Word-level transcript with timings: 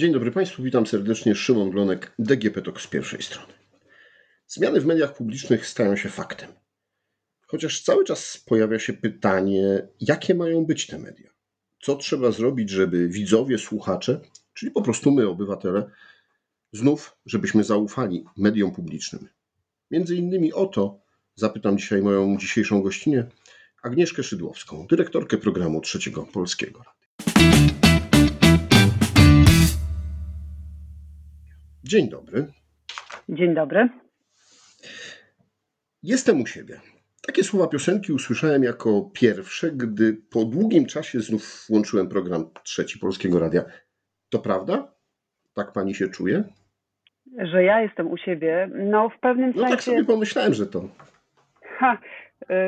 Dzień 0.00 0.12
dobry 0.12 0.32
Państwu, 0.32 0.62
witam 0.62 0.86
serdecznie. 0.86 1.34
Szymon 1.34 1.70
Glonek, 1.70 2.12
DGP 2.18 2.62
TOK 2.62 2.80
z 2.80 2.86
pierwszej 2.86 3.22
strony. 3.22 3.52
Zmiany 4.46 4.80
w 4.80 4.86
mediach 4.86 5.14
publicznych 5.14 5.66
stają 5.66 5.96
się 5.96 6.08
faktem. 6.08 6.50
Chociaż 7.46 7.82
cały 7.82 8.04
czas 8.04 8.44
pojawia 8.46 8.78
się 8.78 8.92
pytanie, 8.92 9.88
jakie 10.00 10.34
mają 10.34 10.64
być 10.64 10.86
te 10.86 10.98
media? 10.98 11.30
Co 11.82 11.96
trzeba 11.96 12.30
zrobić, 12.30 12.70
żeby 12.70 13.08
widzowie, 13.08 13.58
słuchacze, 13.58 14.20
czyli 14.54 14.72
po 14.72 14.82
prostu 14.82 15.10
my, 15.10 15.28
obywatele, 15.28 15.90
znów, 16.72 17.16
żebyśmy 17.26 17.64
zaufali 17.64 18.24
mediom 18.36 18.72
publicznym? 18.72 19.28
Między 19.90 20.16
innymi 20.16 20.52
o 20.52 20.66
to 20.66 21.00
zapytam 21.34 21.78
dzisiaj 21.78 22.02
moją 22.02 22.36
dzisiejszą 22.38 22.82
gościnę, 22.82 23.26
Agnieszkę 23.82 24.22
Szydłowską, 24.22 24.86
dyrektorkę 24.86 25.38
programu 25.38 25.80
Trzeciego 25.80 26.22
Polskiego. 26.22 26.84
Dzień 31.84 32.08
dobry. 32.08 32.46
Dzień 33.28 33.54
dobry. 33.54 33.88
Jestem 36.02 36.40
u 36.40 36.46
siebie. 36.46 36.80
Takie 37.26 37.44
słowa 37.44 37.66
piosenki 37.66 38.12
usłyszałem 38.12 38.62
jako 38.62 39.10
pierwsze, 39.12 39.70
gdy 39.70 40.16
po 40.30 40.44
długim 40.44 40.86
czasie 40.86 41.20
znów 41.20 41.64
włączyłem 41.68 42.08
program 42.08 42.50
Trzeci 42.62 42.98
Polskiego 42.98 43.38
Radia. 43.38 43.64
To 44.28 44.38
prawda? 44.38 44.92
Tak 45.54 45.72
pani 45.72 45.94
się 45.94 46.08
czuje? 46.08 46.44
Że 47.38 47.64
ja 47.64 47.80
jestem 47.80 48.10
u 48.10 48.16
siebie. 48.16 48.70
No, 48.74 49.08
w 49.08 49.20
pewnym 49.20 49.52
no 49.56 49.62
tak 49.62 49.62
sensie. 49.62 49.76
tak 49.76 49.82
sobie 49.82 50.04
pomyślałem, 50.04 50.54
że 50.54 50.66
to. 50.66 50.88
Ha, 51.62 51.98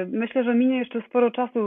myślę, 0.06 0.44
że 0.44 0.54
minie 0.54 0.78
jeszcze 0.78 1.02
sporo 1.08 1.30
czasu, 1.30 1.58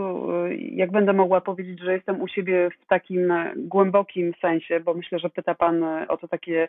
y, 0.45 0.55
jak 0.55 0.91
będę 0.91 1.13
mogła 1.13 1.41
powiedzieć, 1.41 1.79
że 1.79 1.93
jestem 1.93 2.21
u 2.21 2.27
siebie 2.27 2.69
w 2.83 2.87
takim 2.87 3.33
głębokim 3.55 4.33
sensie, 4.41 4.79
bo 4.79 4.93
myślę, 4.93 5.19
że 5.19 5.29
pyta 5.29 5.55
Pan 5.55 5.83
o 6.07 6.17
to 6.17 6.27
takie 6.27 6.67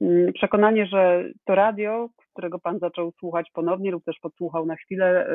mm, 0.00 0.32
przekonanie, 0.32 0.86
że 0.86 1.24
to 1.44 1.54
radio, 1.54 2.08
którego 2.32 2.58
Pan 2.58 2.78
zaczął 2.78 3.12
słuchać 3.18 3.50
ponownie 3.54 3.90
lub 3.90 4.04
też 4.04 4.18
podsłuchał 4.22 4.66
na 4.66 4.76
chwilę, 4.76 5.26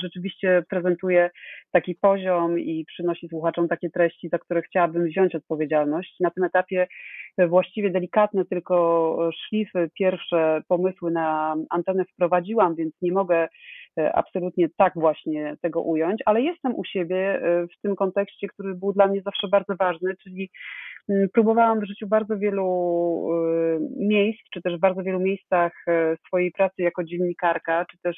rzeczywiście 0.00 0.62
prezentuje 0.70 1.30
taki 1.72 1.94
poziom 1.94 2.58
i 2.58 2.84
przynosi 2.84 3.28
słuchaczom 3.28 3.68
takie 3.68 3.90
treści, 3.90 4.28
za 4.28 4.38
które 4.38 4.62
chciałabym 4.62 5.04
wziąć 5.04 5.34
odpowiedzialność. 5.34 6.20
Na 6.20 6.30
tym 6.30 6.44
etapie 6.44 6.86
właściwie 7.38 7.90
delikatne 7.90 8.44
tylko 8.44 9.30
szlify, 9.34 9.90
pierwsze 9.98 10.62
pomysły 10.68 11.10
na 11.10 11.56
antenę 11.70 12.04
wprowadziłam, 12.04 12.74
więc 12.74 12.94
nie 13.02 13.12
mogę 13.12 13.36
e, 13.36 13.48
absolutnie 14.12 14.68
tak 14.76 14.92
właśnie 14.96 15.56
tego 15.62 15.82
ująć, 15.82 16.22
ale 16.26 16.42
jestem 16.42 16.74
u 16.74 16.84
siebie 16.84 17.42
e, 17.42 17.66
w 17.66 17.80
tym 17.82 17.96
kontekście, 17.96 18.48
który 18.48 18.74
był 18.74 18.92
dla 18.92 19.06
mnie 19.06 19.22
zawsze 19.22 19.48
bardzo 19.48 19.76
ważny, 19.76 20.14
czyli 20.22 20.50
mm, 21.08 21.28
próbowałam 21.32 21.80
w 21.80 21.86
życiu 21.86 22.06
bardzo 22.06 22.38
wielu 22.38 22.66
e, 23.32 23.78
miejsc, 23.96 24.42
czy 24.52 24.62
też 24.62 24.76
w 24.76 24.80
bardzo 24.80 25.02
wielu 25.02 25.20
miejscach 25.20 25.72
swojej 26.26 26.52
pracy 26.52 26.82
jako 26.82 27.04
dziennikarka, 27.04 27.84
czy 27.90 27.98
też 28.02 28.16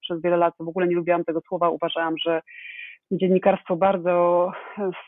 przez 0.00 0.22
wiele 0.22 0.36
lat 0.36 0.54
w 0.60 0.68
ogóle 0.68 0.88
nie 0.88 0.96
lubiłam 0.96 1.24
tego 1.24 1.40
słowa, 1.48 1.70
uważałam, 1.70 2.14
że 2.26 2.40
dziennikarstwo 3.10 3.76
bardzo 3.76 4.50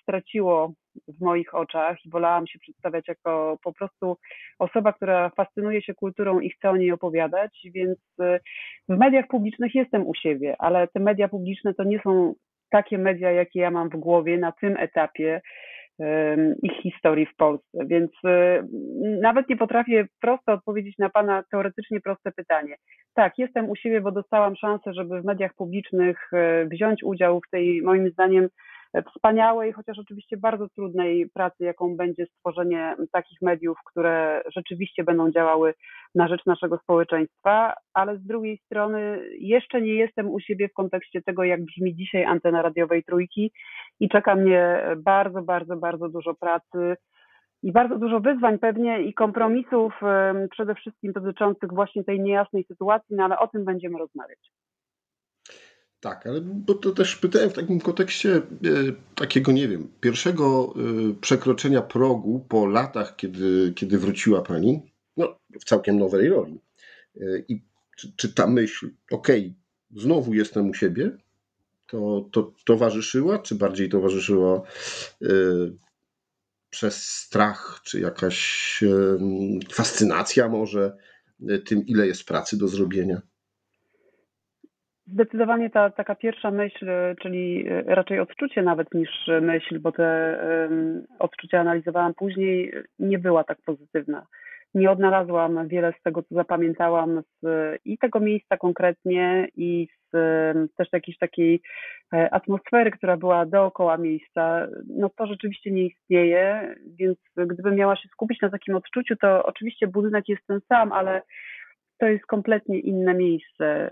straciło 0.03 0.73
w 1.09 1.21
moich 1.21 1.55
oczach 1.55 2.05
i 2.05 2.11
wolałam 2.11 2.47
się 2.47 2.59
przedstawiać 2.59 3.09
jako 3.09 3.59
po 3.65 3.73
prostu 3.73 4.17
osoba, 4.59 4.93
która 4.93 5.31
fascynuje 5.31 5.83
się 5.83 5.95
kulturą 5.95 6.41
i 6.41 6.51
chce 6.51 6.71
o 6.71 6.77
niej 6.77 6.93
opowiadać, 6.93 7.61
więc 7.75 7.99
y, 7.99 8.41
w 8.89 8.99
mediach 8.99 9.27
publicznych 9.27 9.75
jestem 9.75 10.07
u 10.07 10.15
siebie, 10.15 10.57
ale 10.59 10.89
te 10.89 11.01
media 11.01 11.29
publiczne 11.29 11.75
to 11.75 11.85
nie 11.85 12.01
są 12.01 12.35
takie 12.71 12.99
media, 12.99 13.31
jakie 13.31 13.61
ja 13.61 13.71
mam 13.71 13.89
w 13.89 13.97
głowie 13.97 14.39
na 14.39 14.53
tym 14.53 14.77
etapie 14.77 15.41
ich 16.63 16.83
historii 16.83 17.27
w 17.27 17.37
Polsce. 17.37 17.79
Więc 17.87 18.11
y, 18.25 18.63
nawet 19.21 19.49
nie 19.49 19.57
potrafię 19.57 20.07
prosto 20.21 20.53
odpowiedzieć 20.53 20.99
na 20.99 21.11
Pana 21.11 21.43
teoretycznie 21.51 22.01
proste 22.01 22.33
pytanie. 22.33 22.77
Tak, 23.15 23.39
jestem 23.39 23.71
u 23.71 23.77
siebie, 23.77 24.01
bo 24.01 24.13
dostałam 24.13 24.57
szansę, 24.57 24.93
żeby 24.95 25.21
w 25.21 25.25
mediach 25.25 25.55
publicznych 25.55 26.31
y, 26.33 26.69
wziąć 26.69 27.05
udział 27.05 27.41
w 27.41 27.51
tej, 27.51 27.83
moim 27.83 28.11
zdaniem, 28.11 28.49
wspaniałej, 29.15 29.73
chociaż 29.73 29.99
oczywiście 29.99 30.37
bardzo 30.37 30.69
trudnej 30.69 31.31
pracy, 31.35 31.65
jaką 31.65 31.97
będzie 31.97 32.27
stworzenie 32.27 32.97
takich 33.13 33.43
mediów, 33.43 33.79
które 33.87 34.43
rzeczywiście 34.57 35.05
będą 35.05 35.31
działały 35.31 35.75
na 36.15 36.29
rzecz 36.29 36.47
naszego 36.47 36.79
społeczeństwa, 36.79 37.75
ale 37.95 38.17
z 38.19 38.27
drugiej 38.27 38.59
strony 38.59 39.21
jeszcze 39.39 39.81
nie 39.81 39.95
jestem 39.95 40.31
u 40.31 40.41
siebie 40.41 40.69
w 40.69 40.73
kontekście 40.73 41.23
tego, 41.23 41.45
jak 41.45 41.65
brzmi 41.65 41.95
dzisiaj 41.95 42.25
antena 42.25 42.63
radiowej 42.63 43.05
trójki 43.05 43.53
i 44.01 44.09
czeka 44.09 44.35
mnie 44.35 44.83
bardzo, 44.97 45.43
bardzo, 45.43 45.77
bardzo 45.77 46.09
dużo 46.09 46.35
pracy 46.35 46.97
i 47.63 47.73
bardzo 47.73 47.99
dużo 47.99 48.21
wyzwań 48.21 48.59
pewnie 48.59 49.03
i 49.03 49.15
kompromisów, 49.15 50.01
przede 50.51 50.75
wszystkim 50.75 51.13
dotyczących 51.13 51.71
właśnie 51.73 52.05
tej 52.05 52.21
niejasnej 52.21 52.65
sytuacji, 52.65 53.17
no 53.17 53.25
ale 53.25 53.39
o 53.39 53.49
tym 53.49 53.65
będziemy 53.65 53.99
rozmawiać. 53.99 54.51
Tak, 56.01 56.27
ale 56.27 56.41
bo 56.41 56.75
to 56.75 56.93
też 56.93 57.17
pytałem 57.17 57.51
w 57.51 57.53
takim 57.53 57.81
kontekście 57.81 58.37
e, 58.37 58.43
takiego, 59.15 59.53
nie 59.53 59.69
wiem, 59.69 59.89
pierwszego 60.01 60.75
e, 60.77 61.15
przekroczenia 61.21 61.83
progu 61.83 62.47
po 62.49 62.67
latach, 62.67 63.17
kiedy, 63.17 63.73
kiedy 63.77 63.99
wróciła 63.99 64.43
Pani, 64.43 64.93
no, 65.17 65.39
w 65.61 65.65
całkiem 65.65 65.99
nowej 65.99 66.29
roli. 66.29 66.61
E, 67.21 67.25
I 67.49 67.63
czy, 67.97 68.13
czy 68.17 68.35
ta 68.35 68.47
myśl, 68.47 68.91
okej, 69.11 69.41
okay, 69.41 70.03
znowu 70.03 70.35
jestem 70.35 70.71
u 70.71 70.75
siebie, 70.75 71.17
to, 71.87 72.29
to 72.33 72.53
towarzyszyła, 72.65 73.39
czy 73.39 73.55
bardziej 73.55 73.89
towarzyszyła 73.89 74.63
przez 76.71 77.09
strach, 77.09 77.81
czy 77.85 78.01
jakaś 78.01 78.81
fascynacja 79.73 80.49
może 80.49 80.97
tym, 81.65 81.87
ile 81.87 82.07
jest 82.07 82.25
pracy 82.25 82.59
do 82.59 82.69
zrobienia? 82.69 83.23
Zdecydowanie 85.13 85.71
ta 85.71 85.91
taka 85.91 86.15
pierwsza 86.15 86.51
myśl, 86.51 86.87
czyli 87.23 87.65
raczej 87.87 88.21
odczucie 88.21 88.63
nawet 88.63 88.95
niż 88.95 89.11
myśl, 89.43 89.79
bo 89.81 89.93
te 89.93 90.39
odczucia 91.19 91.61
analizowałam 91.61 92.15
później, 92.15 92.73
nie 92.99 93.19
była 93.19 93.45
tak 93.45 93.59
pozytywna. 93.67 94.27
Nie 94.75 94.91
odnalazłam 94.91 95.69
wiele 95.69 95.93
z 96.01 96.03
tego, 96.03 96.23
co 96.23 96.35
zapamiętałam 96.35 97.23
z 97.43 97.47
i 97.85 97.99
tego 97.99 98.21
miejsca 98.21 98.57
konkretnie, 98.57 99.49
i 99.57 99.89
z 100.13 100.17
też 100.77 100.89
jakiejś 100.93 101.19
takiej 101.19 101.61
e, 102.15 102.35
atmosfery, 102.35 102.91
która 102.91 103.17
była 103.17 103.47
dookoła 103.47 103.97
miejsca. 103.97 104.67
No 104.97 105.11
to 105.17 105.27
rzeczywiście 105.27 105.71
nie 105.71 105.87
istnieje, 105.87 106.75
więc 106.99 107.19
gdybym 107.37 107.75
miała 107.75 107.97
się 107.97 108.09
skupić 108.09 108.41
na 108.41 108.51
takim 108.51 108.75
odczuciu, 108.75 109.17
to 109.17 109.45
oczywiście 109.45 109.87
budynek 109.87 110.29
jest 110.29 110.47
ten 110.47 110.61
sam, 110.69 110.93
ale 110.93 111.23
to 112.01 112.07
jest 112.07 112.27
kompletnie 112.27 112.79
inne 112.79 113.15
miejsce. 113.15 113.91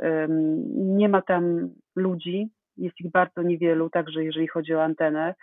Nie 0.77 1.09
ma 1.09 1.23
tam 1.23 1.71
ludzi, 1.97 2.51
jest 2.79 3.01
ich 3.01 3.11
bardzo 3.11 3.43
niewielu, 3.43 3.91
także 3.91 4.25
jeżeli 4.25 4.49
chodzi 4.49 4.75
o 4.75 4.83
antenę. 4.83 5.35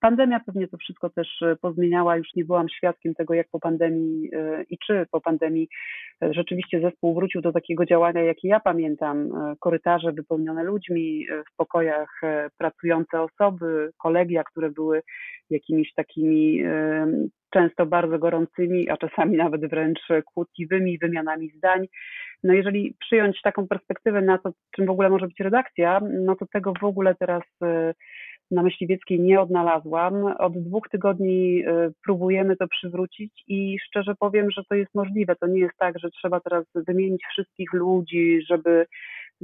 Pandemia 0.00 0.40
pewnie 0.40 0.68
to 0.68 0.76
wszystko 0.76 1.10
też 1.10 1.42
e, 1.42 1.56
pozmieniała, 1.56 2.16
już 2.16 2.34
nie 2.34 2.44
byłam 2.44 2.68
świadkiem 2.68 3.14
tego, 3.14 3.34
jak 3.34 3.48
po 3.48 3.60
pandemii 3.60 4.30
e, 4.32 4.62
i 4.70 4.78
czy 4.86 5.06
po 5.10 5.20
pandemii 5.20 5.68
e, 6.22 6.34
rzeczywiście 6.34 6.80
zespół 6.80 7.14
wrócił 7.14 7.40
do 7.40 7.52
takiego 7.52 7.86
działania, 7.86 8.22
jakie 8.22 8.48
ja 8.48 8.60
pamiętam. 8.60 9.30
Korytarze 9.60 10.12
wypełnione 10.12 10.64
ludźmi, 10.64 11.26
w 11.52 11.56
pokojach 11.56 12.20
pracujące 12.58 13.20
osoby, 13.20 13.90
kolegia, 13.98 14.44
które 14.44 14.70
były 14.70 15.02
jakimiś 15.50 15.94
takimi 15.94 16.62
często 17.50 17.86
bardzo 17.86 18.18
gorącymi, 18.18 18.90
a 18.90 18.96
czasami 18.96 19.36
nawet 19.36 19.70
wręcz 19.70 20.00
kłótliwymi 20.34 20.98
wymianami 20.98 21.50
zdań. 21.50 21.86
No 22.44 22.54
jeżeli 22.54 22.94
przyjąć 23.00 23.42
taką 23.42 23.68
perspektywę 23.68 24.22
na 24.22 24.38
to, 24.38 24.50
czym 24.76 24.86
w 24.86 24.90
ogóle 24.90 25.10
może 25.10 25.26
być 25.26 25.40
redakcja, 25.40 26.00
no 26.24 26.36
to 26.36 26.46
tego 26.52 26.72
w 26.80 26.84
ogóle 26.84 27.14
teraz 27.14 27.42
y, 27.64 27.94
na 28.50 28.62
Myśliwieckiej 28.62 29.20
nie 29.20 29.40
odnalazłam. 29.40 30.24
Od 30.24 30.52
dwóch 30.58 30.88
tygodni 30.88 31.64
y, 31.66 31.92
próbujemy 32.04 32.56
to 32.56 32.68
przywrócić 32.68 33.32
i 33.48 33.76
szczerze 33.86 34.14
powiem, 34.18 34.50
że 34.50 34.62
to 34.68 34.74
jest 34.74 34.94
możliwe. 34.94 35.36
To 35.36 35.46
nie 35.46 35.60
jest 35.60 35.76
tak, 35.78 35.98
że 35.98 36.10
trzeba 36.10 36.40
teraz 36.40 36.64
wymienić 36.74 37.22
wszystkich 37.32 37.72
ludzi, 37.72 38.40
żeby 38.48 38.86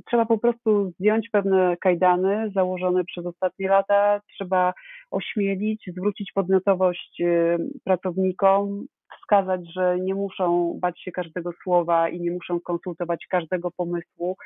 trzeba 0.06 0.26
po 0.26 0.38
prostu 0.38 0.90
zdjąć 0.90 1.30
pewne 1.30 1.76
kajdany 1.80 2.50
założone 2.54 3.04
przez 3.04 3.26
ostatnie 3.26 3.68
lata, 3.68 4.20
trzeba 4.34 4.74
ośmielić, 5.10 5.90
zwrócić 5.92 6.32
podmiotowość 6.32 7.20
y, 7.20 7.56
pracownikom, 7.84 8.86
wskazać, 9.20 9.60
że 9.72 9.96
nie 10.00 10.14
muszą 10.14 10.78
bać 10.80 11.00
się 11.00 11.12
każdego 11.12 11.50
słowa 11.62 12.08
i 12.08 12.20
nie 12.20 12.30
muszą 12.30 12.60
konsultować 12.60 13.26
każdego 13.30 13.70
pomysłu. 13.70 14.36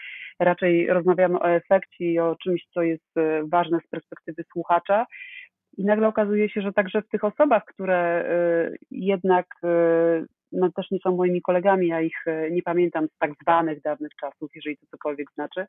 Raczej 0.41 0.87
rozmawiamy 0.87 1.41
o 1.41 1.51
efekcie 1.51 2.05
i 2.05 2.19
o 2.19 2.37
czymś, 2.43 2.67
co 2.75 2.83
jest 2.83 3.17
y, 3.17 3.49
ważne 3.49 3.79
z 3.87 3.89
perspektywy 3.89 4.45
słuchacza. 4.53 5.07
I 5.77 5.85
nagle 5.85 6.09
okazuje 6.09 6.49
się, 6.49 6.63
że 6.63 6.73
także 6.73 7.03
w 7.03 7.09
tych 7.09 7.25
osobach, 7.25 7.65
które 7.65 8.25
y, 8.73 8.79
jednak 8.91 9.47
no, 10.53 10.73
też 10.73 10.91
nie 10.91 10.99
są 10.99 11.17
moimi 11.17 11.43
kolegami, 11.43 11.89
ja 11.89 12.01
ich 12.01 12.25
nie 12.51 12.63
pamiętam 12.63 13.07
z 13.09 13.19
tak 13.19 13.31
zwanych 13.43 13.83
dawnych 13.83 14.13
czasów, 14.21 14.51
jeżeli 14.55 14.77
to 14.77 14.87
cokolwiek 14.91 15.33
znaczy, 15.33 15.67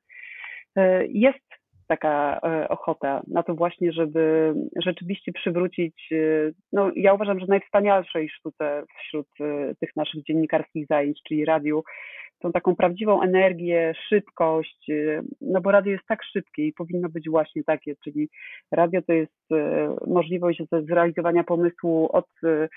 jest 1.10 1.62
taka 1.92 2.40
e, 2.44 2.70
ochota 2.70 3.22
na 3.28 3.44
to 3.44 3.56
właśnie, 3.56 3.92
żeby 3.92 4.54
rzeczywiście 4.84 5.32
przywrócić, 5.32 6.10
e, 6.12 6.16
no 6.74 6.92
ja 6.96 7.14
uważam, 7.14 7.40
że 7.40 7.46
najwspanialszej 7.46 8.30
sztuce 8.30 8.84
wśród 9.00 9.28
e, 9.40 9.76
tych 9.80 9.96
naszych 9.96 10.24
dziennikarskich 10.24 10.88
zajęć, 10.88 11.22
czyli 11.28 11.46
radiu, 11.46 11.84
tą 12.42 12.52
taką 12.52 12.76
prawdziwą 12.76 13.22
energię, 13.22 13.94
szybkość, 14.10 14.90
y, 14.90 15.22
no 15.42 15.62
bo 15.62 15.72
radio 15.72 15.92
jest 15.92 16.06
tak 16.08 16.24
szybkie 16.24 16.68
i 16.68 16.74
powinno 16.74 17.10
być 17.10 17.30
właśnie 17.30 17.64
takie, 17.64 17.96
czyli 18.04 18.30
radio 18.72 19.02
to 19.02 19.14
jest 19.14 19.52
y, 19.52 19.56
możliwość 20.08 20.64
zrealizowania 20.88 21.44
pomysłu 21.44 22.10
od 22.12 22.28
y, 22.44 22.70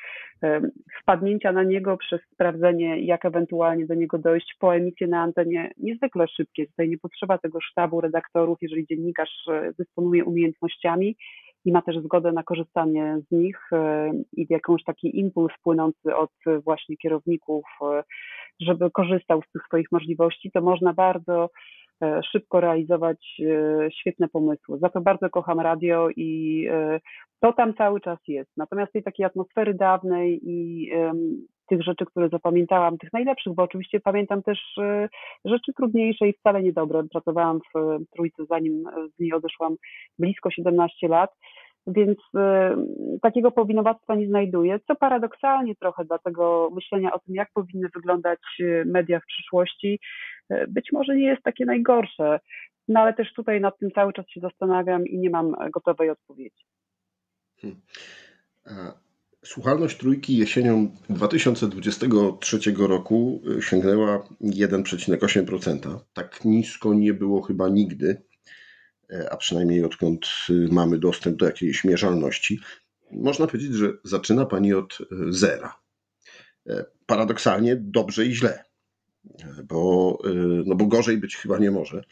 wpadnięcia 1.02 1.52
na 1.52 1.62
niego 1.62 1.96
przez 1.96 2.20
sprawdzenie, 2.32 3.00
jak 3.00 3.24
ewentualnie 3.24 3.86
do 3.86 3.94
niego 3.94 4.18
dojść, 4.18 4.56
po 4.58 4.76
emisję 4.76 5.06
na 5.06 5.20
antenie 5.20 5.70
niezwykle 5.78 6.28
szybkie. 6.28 6.66
Tutaj 6.66 6.88
nie 6.88 6.98
potrzeba 6.98 7.38
tego 7.38 7.60
sztabu 7.60 8.00
redaktorów, 8.00 8.58
jeżeli 8.62 8.86
dziennikarz 8.86 9.46
dysponuje 9.78 10.24
umiejętnościami, 10.24 11.16
i 11.64 11.72
ma 11.72 11.82
też 11.82 11.98
zgodę 11.98 12.32
na 12.32 12.42
korzystanie 12.42 13.18
z 13.28 13.30
nich 13.30 13.70
i 14.32 14.46
jakąś 14.50 14.84
taki 14.84 15.18
impuls 15.18 15.52
płynący 15.62 16.16
od 16.16 16.30
właśnie 16.64 16.96
kierowników 16.96 17.64
żeby 18.60 18.90
korzystał 18.90 19.42
z 19.42 19.52
tych 19.52 19.62
swoich 19.66 19.92
możliwości, 19.92 20.50
to 20.50 20.60
można 20.60 20.92
bardzo 20.92 21.50
e, 22.02 22.20
szybko 22.32 22.60
realizować 22.60 23.40
e, 23.40 23.90
świetne 23.90 24.28
pomysły. 24.28 24.78
Za 24.78 24.88
to 24.88 25.00
bardzo 25.00 25.30
kocham 25.30 25.60
radio 25.60 26.08
i 26.16 26.66
e, 26.70 27.00
to 27.40 27.52
tam 27.52 27.74
cały 27.74 28.00
czas 28.00 28.18
jest. 28.28 28.50
Natomiast 28.56 28.92
tej 28.92 29.02
takiej 29.02 29.26
atmosfery 29.26 29.74
dawnej 29.74 30.40
i 30.42 30.90
tych 31.68 31.82
rzeczy, 31.82 32.04
które 32.06 32.28
zapamiętałam, 32.28 32.98
tych 32.98 33.12
najlepszych, 33.12 33.54
bo 33.54 33.62
oczywiście 33.62 34.00
pamiętam 34.00 34.42
też 34.42 34.58
rzeczy 35.44 35.72
trudniejsze 35.76 36.28
i 36.28 36.32
wcale 36.32 36.62
niedobre. 36.62 37.02
Pracowałam 37.12 37.60
w 37.74 37.98
Trójce, 38.14 38.44
zanim 38.50 38.84
z 39.16 39.20
niej 39.20 39.32
odeszłam 39.32 39.76
blisko 40.18 40.50
17 40.50 41.08
lat 41.08 41.30
więc 41.86 42.18
y, 42.18 43.20
takiego 43.22 43.50
powinowactwa 43.50 44.14
nie 44.14 44.28
znajduję, 44.28 44.80
co 44.86 44.96
paradoksalnie 44.96 45.74
trochę 45.74 46.04
dla 46.04 46.18
tego 46.18 46.70
myślenia 46.74 47.12
o 47.12 47.18
tym, 47.18 47.34
jak 47.34 47.48
powinny 47.54 47.88
wyglądać 47.94 48.40
y, 48.60 48.84
media 48.86 49.20
w 49.20 49.26
przyszłości, 49.26 50.00
y, 50.52 50.64
być 50.68 50.92
może 50.92 51.16
nie 51.16 51.26
jest 51.26 51.42
takie 51.42 51.64
najgorsze. 51.64 52.40
No 52.88 53.00
ale 53.00 53.14
też 53.14 53.32
tutaj 53.32 53.60
nad 53.60 53.78
tym 53.78 53.90
cały 53.90 54.12
czas 54.12 54.26
się 54.28 54.40
zastanawiam 54.40 55.06
i 55.06 55.18
nie 55.18 55.30
mam 55.30 55.54
gotowej 55.72 56.10
odpowiedzi. 56.10 56.64
Hmm. 57.60 57.80
Słuchalność 59.44 59.98
trójki 59.98 60.36
jesienią 60.36 60.96
2023 61.10 62.58
roku 62.78 63.42
sięgnęła 63.60 64.28
1,8%. 64.40 65.98
Tak 66.14 66.44
nisko 66.44 66.94
nie 66.94 67.14
było 67.14 67.42
chyba 67.42 67.68
nigdy. 67.68 68.22
E, 69.10 69.32
a 69.32 69.36
przynajmniej 69.36 69.84
odkąd 69.84 70.26
y, 70.50 70.68
mamy 70.72 70.98
dostęp 70.98 71.36
do 71.36 71.46
jakiejś 71.46 71.84
mierzalności, 71.84 72.60
można 73.10 73.46
powiedzieć, 73.46 73.72
że 73.72 73.92
zaczyna 74.04 74.46
Pani 74.46 74.74
od 74.74 74.98
zera. 75.28 75.80
Paradoksalnie 77.06 77.76
dobrze 77.76 78.26
i 78.26 78.34
źle, 78.34 78.64
bo, 79.64 80.18
no 80.66 80.74
bo 80.74 80.86
gorzej 80.86 81.18
być 81.18 81.36
chyba 81.36 81.58
nie 81.58 81.70
może. 81.70 82.04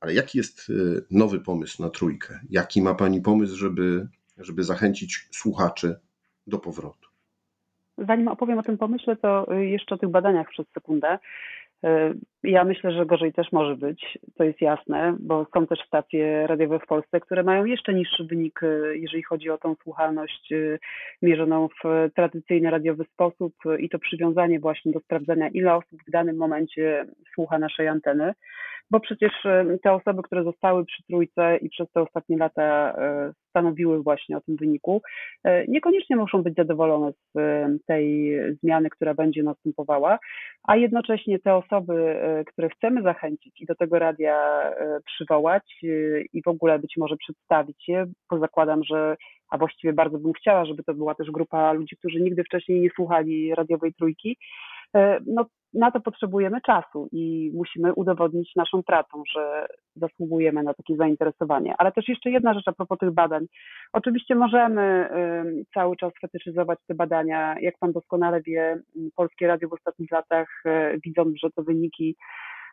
Ale 0.00 0.14
jaki 0.14 0.38
jest 0.38 0.72
nowy 1.10 1.40
pomysł 1.40 1.82
na 1.82 1.90
trójkę? 1.90 2.40
Jaki 2.50 2.82
ma 2.82 2.94
Pani 2.94 3.20
pomysł, 3.20 3.56
żeby, 3.56 4.08
żeby 4.38 4.64
zachęcić 4.64 5.28
słuchaczy 5.32 5.96
do 6.46 6.58
powrotu? 6.58 7.08
Zanim 7.98 8.28
opowiem 8.28 8.58
o 8.58 8.62
tym 8.62 8.78
pomyśle, 8.78 9.16
to 9.16 9.46
jeszcze 9.54 9.94
o 9.94 9.98
tych 9.98 10.10
badaniach 10.10 10.48
przez 10.48 10.66
sekundę. 10.74 11.18
E, 11.84 12.14
ja 12.42 12.64
myślę, 12.64 12.92
że 12.92 13.06
gorzej 13.06 13.32
też 13.32 13.52
może 13.52 13.76
być, 13.76 14.18
to 14.36 14.44
jest 14.44 14.60
jasne, 14.60 15.16
bo 15.20 15.46
są 15.54 15.66
też 15.66 15.78
stacje 15.86 16.46
radiowe 16.46 16.78
w 16.78 16.86
Polsce, 16.86 17.20
które 17.20 17.42
mają 17.42 17.64
jeszcze 17.64 17.94
niższy 17.94 18.24
wynik, 18.24 18.62
e, 18.62 18.96
jeżeli 18.96 19.22
chodzi 19.22 19.50
o 19.50 19.58
tą 19.58 19.74
słuchalność 19.82 20.52
mierzoną 21.22 21.68
w 21.68 22.10
tradycyjny 22.14 22.70
radiowy 22.70 23.04
sposób 23.04 23.54
i 23.78 23.88
to 23.88 23.98
przywiązanie 23.98 24.60
właśnie 24.60 24.92
do 24.92 25.00
sprawdzania, 25.00 25.48
ile 25.48 25.74
osób 25.74 26.00
w 26.08 26.10
danym 26.10 26.36
momencie 26.36 27.06
słucha 27.34 27.58
naszej 27.58 27.88
anteny 27.88 28.32
bo 28.90 29.00
przecież 29.00 29.32
te 29.82 29.92
osoby, 29.92 30.22
które 30.22 30.44
zostały 30.44 30.84
przy 30.84 31.02
trójce 31.02 31.56
i 31.56 31.68
przez 31.68 31.90
te 31.92 32.02
ostatnie 32.02 32.36
lata 32.36 32.94
e, 32.98 33.32
stanowiły 33.50 34.02
właśnie 34.02 34.36
o 34.36 34.40
tym 34.40 34.56
wyniku, 34.56 35.02
e, 35.44 35.66
niekoniecznie 35.66 36.16
muszą 36.16 36.42
być 36.42 36.54
zadowolone 36.54 37.12
z 37.12 37.38
tej 37.86 38.32
zmiany, 38.62 38.90
która 38.90 39.14
będzie 39.14 39.42
następowała, 39.42 40.18
a 40.68 40.76
jednocześnie 40.76 41.38
te 41.38 41.54
osoby, 41.54 41.94
e, 41.94 42.44
które 42.44 42.68
chcemy 42.68 43.02
zachęcić 43.02 43.60
i 43.60 43.66
do 43.66 43.74
tego 43.74 43.98
radia 43.98 44.36
przywołać 45.04 45.80
i 46.32 46.42
w 46.42 46.48
ogóle 46.48 46.78
być 46.78 46.94
może 46.96 47.16
przedstawić 47.16 47.88
je, 47.88 48.06
bo 48.30 48.38
zakładam, 48.38 48.84
że 48.84 49.16
a 49.50 49.58
właściwie 49.58 49.92
bardzo 49.92 50.18
bym 50.18 50.32
chciała, 50.32 50.64
żeby 50.64 50.82
to 50.84 50.94
była 50.94 51.14
też 51.14 51.30
grupa 51.30 51.72
ludzi, 51.72 51.96
którzy 51.96 52.20
nigdy 52.20 52.44
wcześniej 52.44 52.80
nie 52.80 52.90
słuchali 52.96 53.54
radiowej 53.54 53.94
trójki, 53.94 54.36
no 55.26 55.46
na 55.74 55.90
to 55.90 56.00
potrzebujemy 56.00 56.60
czasu 56.60 57.08
i 57.12 57.50
musimy 57.54 57.94
udowodnić 57.94 58.56
naszą 58.56 58.82
pracą, 58.82 59.22
że 59.34 59.66
zasługujemy 59.96 60.62
na 60.62 60.74
takie 60.74 60.96
zainteresowanie. 60.96 61.74
Ale 61.78 61.92
też 61.92 62.08
jeszcze 62.08 62.30
jedna 62.30 62.54
rzecz 62.54 62.68
a 62.68 62.72
propos 62.72 62.98
tych 62.98 63.10
badań. 63.10 63.46
Oczywiście 63.92 64.34
możemy 64.34 65.08
cały 65.74 65.96
czas 65.96 66.12
fetyszyzować 66.20 66.78
te 66.86 66.94
badania. 66.94 67.56
Jak 67.60 67.78
Pan 67.78 67.92
doskonale 67.92 68.42
wie, 68.42 68.80
Polskie 69.16 69.46
Radio 69.46 69.68
w 69.68 69.72
ostatnich 69.72 70.10
latach, 70.10 70.48
e, 70.66 70.98
widząc, 71.04 71.38
że 71.42 71.50
te 71.50 71.62
wyniki 71.62 72.16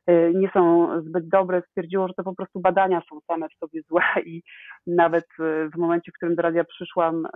Y, 0.09 0.33
nie 0.35 0.49
są 0.53 0.87
zbyt 1.01 1.29
dobre, 1.29 1.61
stwierdziło, 1.69 2.07
że 2.07 2.13
to 2.13 2.23
po 2.23 2.35
prostu 2.35 2.59
badania 2.59 3.01
są 3.09 3.19
same 3.27 3.49
w 3.49 3.53
sobie 3.53 3.81
złe 3.81 4.01
i 4.25 4.41
nawet 4.87 5.25
y, 5.39 5.69
w 5.69 5.77
momencie, 5.77 6.11
w 6.11 6.15
którym 6.15 6.35
do 6.35 6.41
radia 6.41 6.63
przyszłam, 6.63 7.25
y, 7.25 7.29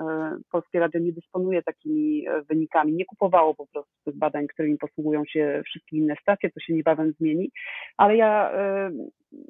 Polskie 0.51 0.79
Radio 0.79 1.01
nie 1.01 1.13
dysponuje 1.13 1.63
takimi 1.63 2.25
wynikami, 2.49 2.93
nie 2.93 3.05
kupowało 3.05 3.55
po 3.55 3.67
prostu 3.67 3.91
tych 4.05 4.17
badań, 4.17 4.47
którymi 4.47 4.77
posługują 4.77 5.23
się 5.25 5.61
wszystkie 5.65 5.97
inne 5.97 6.15
stacje, 6.21 6.49
to 6.49 6.59
się 6.59 6.73
niebawem 6.73 7.13
zmieni, 7.19 7.51
ale 7.97 8.15
ja 8.17 8.51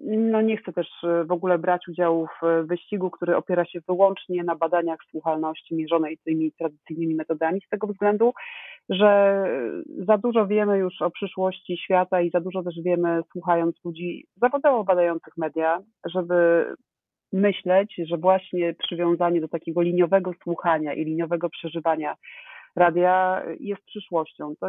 no 0.01 0.41
nie 0.41 0.57
chcę 0.57 0.73
też 0.73 0.87
w 1.25 1.31
ogóle 1.31 1.57
brać 1.57 1.87
udziału 1.87 2.27
w 2.41 2.67
wyścigu, 2.67 3.11
który 3.11 3.35
opiera 3.35 3.65
się 3.65 3.79
wyłącznie 3.87 4.43
na 4.43 4.55
badaniach 4.55 4.99
słuchalności 5.11 5.75
mierzonej 5.75 6.17
tymi 6.25 6.51
tradycyjnymi 6.51 7.15
metodami, 7.15 7.61
z 7.65 7.69
tego 7.69 7.87
względu, 7.87 8.33
że 8.89 9.43
za 10.07 10.17
dużo 10.17 10.47
wiemy 10.47 10.77
już 10.77 11.01
o 11.01 11.11
przyszłości 11.11 11.77
świata 11.77 12.21
i 12.21 12.29
za 12.29 12.39
dużo 12.39 12.63
też 12.63 12.75
wiemy, 12.85 13.21
słuchając 13.31 13.75
ludzi 13.85 14.25
zawodowo 14.41 14.83
badających 14.83 15.37
media, 15.37 15.79
żeby 16.05 16.65
myśleć, 17.37 17.95
że 18.05 18.17
właśnie 18.17 18.73
przywiązanie 18.73 19.41
do 19.41 19.47
takiego 19.47 19.81
liniowego 19.81 20.31
słuchania 20.43 20.93
i 20.93 21.05
liniowego 21.05 21.49
przeżywania 21.49 22.15
radia 22.75 23.43
jest 23.59 23.85
przyszłością. 23.85 24.53
To 24.59 24.67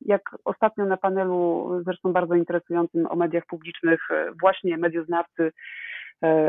jak 0.00 0.22
ostatnio 0.44 0.84
na 0.84 0.96
panelu, 0.96 1.70
zresztą 1.84 2.12
bardzo 2.12 2.34
interesującym 2.34 3.06
o 3.06 3.16
mediach 3.16 3.46
publicznych, 3.46 4.08
właśnie 4.40 4.78
medioznawcy 4.78 5.52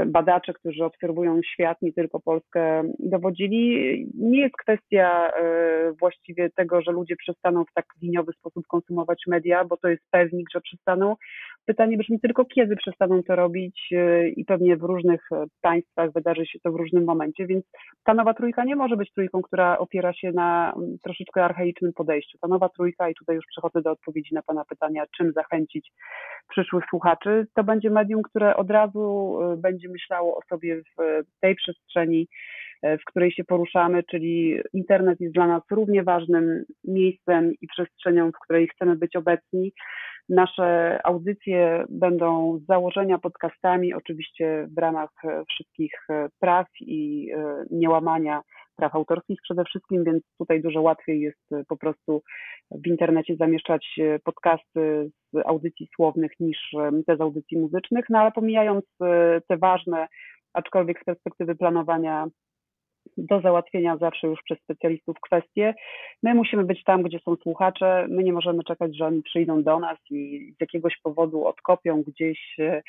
badacze, 0.05 0.53
którzy 0.53 0.85
obserwują 0.85 1.39
świat, 1.53 1.81
nie 1.81 1.93
tylko 1.93 2.19
Polskę, 2.19 2.83
dowodzili. 2.99 3.63
Nie 4.15 4.41
jest 4.41 4.57
kwestia 4.57 5.31
e, 5.31 5.91
właściwie 5.99 6.49
tego, 6.49 6.81
że 6.81 6.91
ludzie 6.91 7.15
przestaną 7.15 7.63
w 7.63 7.73
tak 7.73 7.85
liniowy 8.01 8.31
sposób 8.33 8.67
konsumować 8.67 9.23
media, 9.27 9.65
bo 9.65 9.77
to 9.77 9.87
jest 9.87 10.03
pewnik, 10.11 10.47
że 10.53 10.61
przestaną. 10.61 11.15
Pytanie 11.65 11.97
brzmi 11.97 12.19
tylko, 12.19 12.45
kiedy 12.45 12.75
przestaną 12.75 13.23
to 13.23 13.35
robić 13.35 13.89
e, 13.91 14.29
i 14.29 14.45
pewnie 14.45 14.77
w 14.77 14.83
różnych 14.83 15.29
państwach 15.61 16.11
wydarzy 16.11 16.45
się 16.45 16.59
to 16.59 16.71
w 16.71 16.75
różnym 16.75 17.03
momencie, 17.03 17.47
więc 17.47 17.65
ta 18.03 18.13
nowa 18.13 18.33
trójka 18.33 18.63
nie 18.63 18.75
może 18.75 18.97
być 18.97 19.13
trójką, 19.13 19.41
która 19.41 19.77
opiera 19.77 20.13
się 20.13 20.31
na 20.31 20.73
troszeczkę 21.03 21.43
archaicznym 21.43 21.93
podejściu. 21.93 22.37
Ta 22.41 22.47
nowa 22.47 22.69
trójka, 22.69 23.09
i 23.09 23.15
tutaj 23.15 23.35
już 23.35 23.45
przechodzę 23.45 23.81
do 23.81 23.91
odpowiedzi 23.91 24.35
na 24.35 24.41
Pana 24.41 24.65
pytania, 24.65 25.03
czym 25.17 25.31
zachęcić 25.31 25.91
przyszłych 26.49 26.83
słuchaczy, 26.89 27.47
to 27.53 27.63
będzie 27.63 27.89
medium, 27.89 28.21
które 28.21 28.55
od 28.55 28.71
razu 28.71 29.37
będzie 29.63 29.89
myślało 29.89 30.37
o 30.37 30.41
sobie 30.49 30.81
w 30.97 31.21
tej 31.39 31.55
przestrzeni, 31.55 32.27
e, 32.81 32.97
w 32.97 33.05
której 33.05 33.31
się 33.31 33.43
poruszamy, 33.43 34.03
czyli 34.03 34.59
internet 34.73 35.21
jest 35.21 35.33
dla 35.33 35.47
nas 35.47 35.63
równie 35.71 36.03
ważnym 36.03 36.65
miejscem 36.83 37.53
i 37.61 37.67
przestrzenią, 37.67 38.31
w 38.31 38.39
której 38.43 38.67
chcemy 38.67 38.95
być 38.95 39.15
obecni. 39.15 39.73
Nasze 40.29 40.99
audycje 41.03 41.85
będą 41.89 42.59
z 42.59 42.65
założenia 42.65 43.19
podcastami, 43.19 43.93
oczywiście 43.93 44.67
w 44.77 44.77
ramach 44.77 45.09
wszystkich 45.49 45.91
praw 46.39 46.67
i 46.79 47.31
e, 47.31 47.65
niełamania 47.71 48.41
praw 48.75 48.95
autorskich 48.95 49.39
przede 49.43 49.63
wszystkim, 49.63 50.03
więc 50.03 50.23
tutaj 50.37 50.61
dużo 50.61 50.81
łatwiej 50.81 51.21
jest 51.21 51.67
po 51.67 51.77
prostu 51.77 52.21
w 52.71 52.87
internecie 52.87 53.35
zamieszczać 53.35 53.99
podcasty 54.23 55.11
z 55.33 55.37
audycji 55.45 55.87
słownych 55.95 56.31
niż 56.39 56.57
te 57.07 57.17
z 57.17 57.21
audycji 57.21 57.59
muzycznych, 57.59 58.05
no 58.09 58.19
ale 58.19 58.31
pomijając 58.31 58.85
e, 59.01 59.41
te 59.47 59.57
ważne, 59.57 60.07
aczkolwiek 60.53 61.01
z 61.01 61.03
perspektywy 61.03 61.55
planowania 61.55 62.27
do 63.17 63.41
załatwienia 63.41 63.97
zawsze 63.97 64.27
już 64.27 64.39
przez 64.43 64.59
specjalistów 64.59 65.17
kwestie. 65.21 65.73
My 66.23 66.33
musimy 66.33 66.63
być 66.63 66.83
tam, 66.83 67.03
gdzie 67.03 67.19
są 67.19 67.35
słuchacze. 67.35 68.07
My 68.09 68.23
nie 68.23 68.33
możemy 68.33 68.63
czekać, 68.63 68.97
że 68.97 69.05
oni 69.05 69.23
przyjdą 69.23 69.63
do 69.63 69.79
nas 69.79 69.97
i 70.09 70.53
z 70.57 70.61
jakiegoś 70.61 70.97
powodu 71.03 71.45
odkopią 71.45 72.03
gdzieś 72.07 72.39
e, 72.59 72.81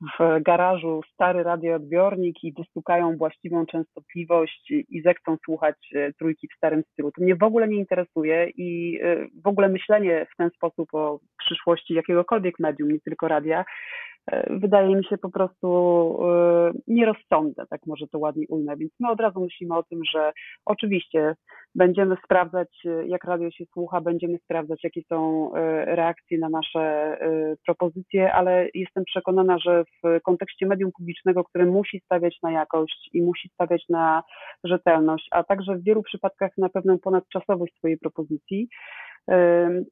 w 0.00 0.42
garażu 0.42 1.00
stary 1.14 1.42
radioodbiornik 1.42 2.44
i 2.44 2.52
wystukają 2.52 3.16
właściwą 3.16 3.66
częstotliwość 3.66 4.70
i 4.70 5.02
zechcą 5.02 5.36
słuchać 5.44 5.76
e, 5.94 6.12
trójki 6.12 6.48
w 6.48 6.56
starym 6.56 6.82
stylu. 6.92 7.12
To 7.12 7.22
mnie 7.22 7.36
w 7.36 7.42
ogóle 7.42 7.68
nie 7.68 7.76
interesuje 7.76 8.50
i 8.56 9.00
e, 9.02 9.26
w 9.44 9.46
ogóle 9.46 9.68
myślenie 9.68 10.26
w 10.32 10.36
ten 10.36 10.50
sposób 10.50 10.88
o 10.92 11.20
przyszłości 11.38 11.94
jakiegokolwiek 11.94 12.58
medium, 12.58 12.92
nie 12.92 13.00
tylko 13.00 13.28
radia, 13.28 13.64
wydaje 14.50 14.96
mi 14.96 15.04
się 15.04 15.18
po 15.18 15.30
prostu 15.30 15.68
e, 16.24 16.72
nierozsądne, 16.86 17.66
tak 17.70 17.80
może 17.86 18.06
to 18.06 18.18
ładnie 18.18 18.46
ujmę. 18.48 18.76
Więc 18.76 18.92
my 19.00 19.10
od 19.10 19.20
razu 19.20 19.40
myślimy 19.40 19.76
o 19.76 19.82
tym, 19.82 20.00
że 20.14 20.32
oczywiście 20.64 21.34
będziemy 21.74 22.16
sprawdzać, 22.24 22.68
e, 22.86 23.06
jak 23.06 23.24
radio 23.24 23.50
się 23.50 23.64
słucha, 23.72 24.00
będziemy 24.00 24.38
sprawdzać, 24.38 24.84
jakie 24.84 25.02
są 25.08 25.50
reakcje 25.84 26.38
na 26.38 26.48
nasze 26.48 27.18
propozycje, 27.66 28.32
ale 28.32 28.68
jestem 28.74 29.04
przekonana, 29.04 29.58
że 29.58 29.84
w 29.84 30.22
kontekście 30.22 30.66
medium 30.66 30.92
publicznego, 30.92 31.44
które 31.44 31.66
musi 31.66 32.00
stawiać 32.00 32.38
na 32.42 32.52
jakość 32.52 33.10
i 33.12 33.22
musi 33.22 33.48
stawiać 33.48 33.84
na 33.88 34.22
rzetelność, 34.64 35.28
a 35.30 35.44
także 35.44 35.76
w 35.76 35.82
wielu 35.82 36.02
przypadkach 36.02 36.50
na 36.58 36.68
pewną 36.68 36.98
ponadczasowość 36.98 37.74
swojej 37.76 37.98
propozycji, 37.98 38.68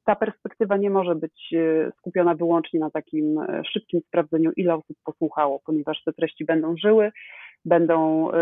ta 0.03 0.15
perspektywa 0.15 0.77
nie 0.77 0.89
może 0.89 1.15
być 1.15 1.53
e, 1.53 1.91
skupiona 1.97 2.35
wyłącznie 2.35 2.79
na 2.79 2.89
takim 2.89 3.39
e, 3.39 3.61
szybkim 3.73 4.01
sprawdzeniu, 4.07 4.51
ile 4.55 4.75
osób 4.75 4.97
posłuchało, 5.03 5.59
ponieważ 5.65 6.03
te 6.03 6.13
treści 6.13 6.45
będą 6.45 6.77
żyły, 6.77 7.11
będą 7.65 8.31
e, 8.31 8.33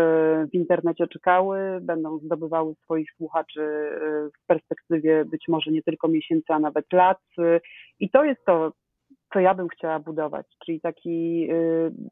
w 0.46 0.54
internecie 0.54 1.06
czekały, 1.06 1.58
będą 1.82 2.18
zdobywały 2.18 2.74
swoich 2.74 3.10
słuchaczy 3.16 3.90
w 4.42 4.46
perspektywie 4.46 5.24
być 5.24 5.44
może 5.48 5.70
nie 5.70 5.82
tylko 5.82 6.08
miesięcy, 6.08 6.46
a 6.48 6.58
nawet 6.58 6.92
lat. 6.92 7.18
I 8.00 8.10
to 8.10 8.24
jest 8.24 8.44
to, 8.44 8.72
co 9.32 9.40
ja 9.40 9.54
bym 9.54 9.68
chciała 9.68 9.98
budować, 9.98 10.46
czyli 10.64 10.80
taki 10.80 11.48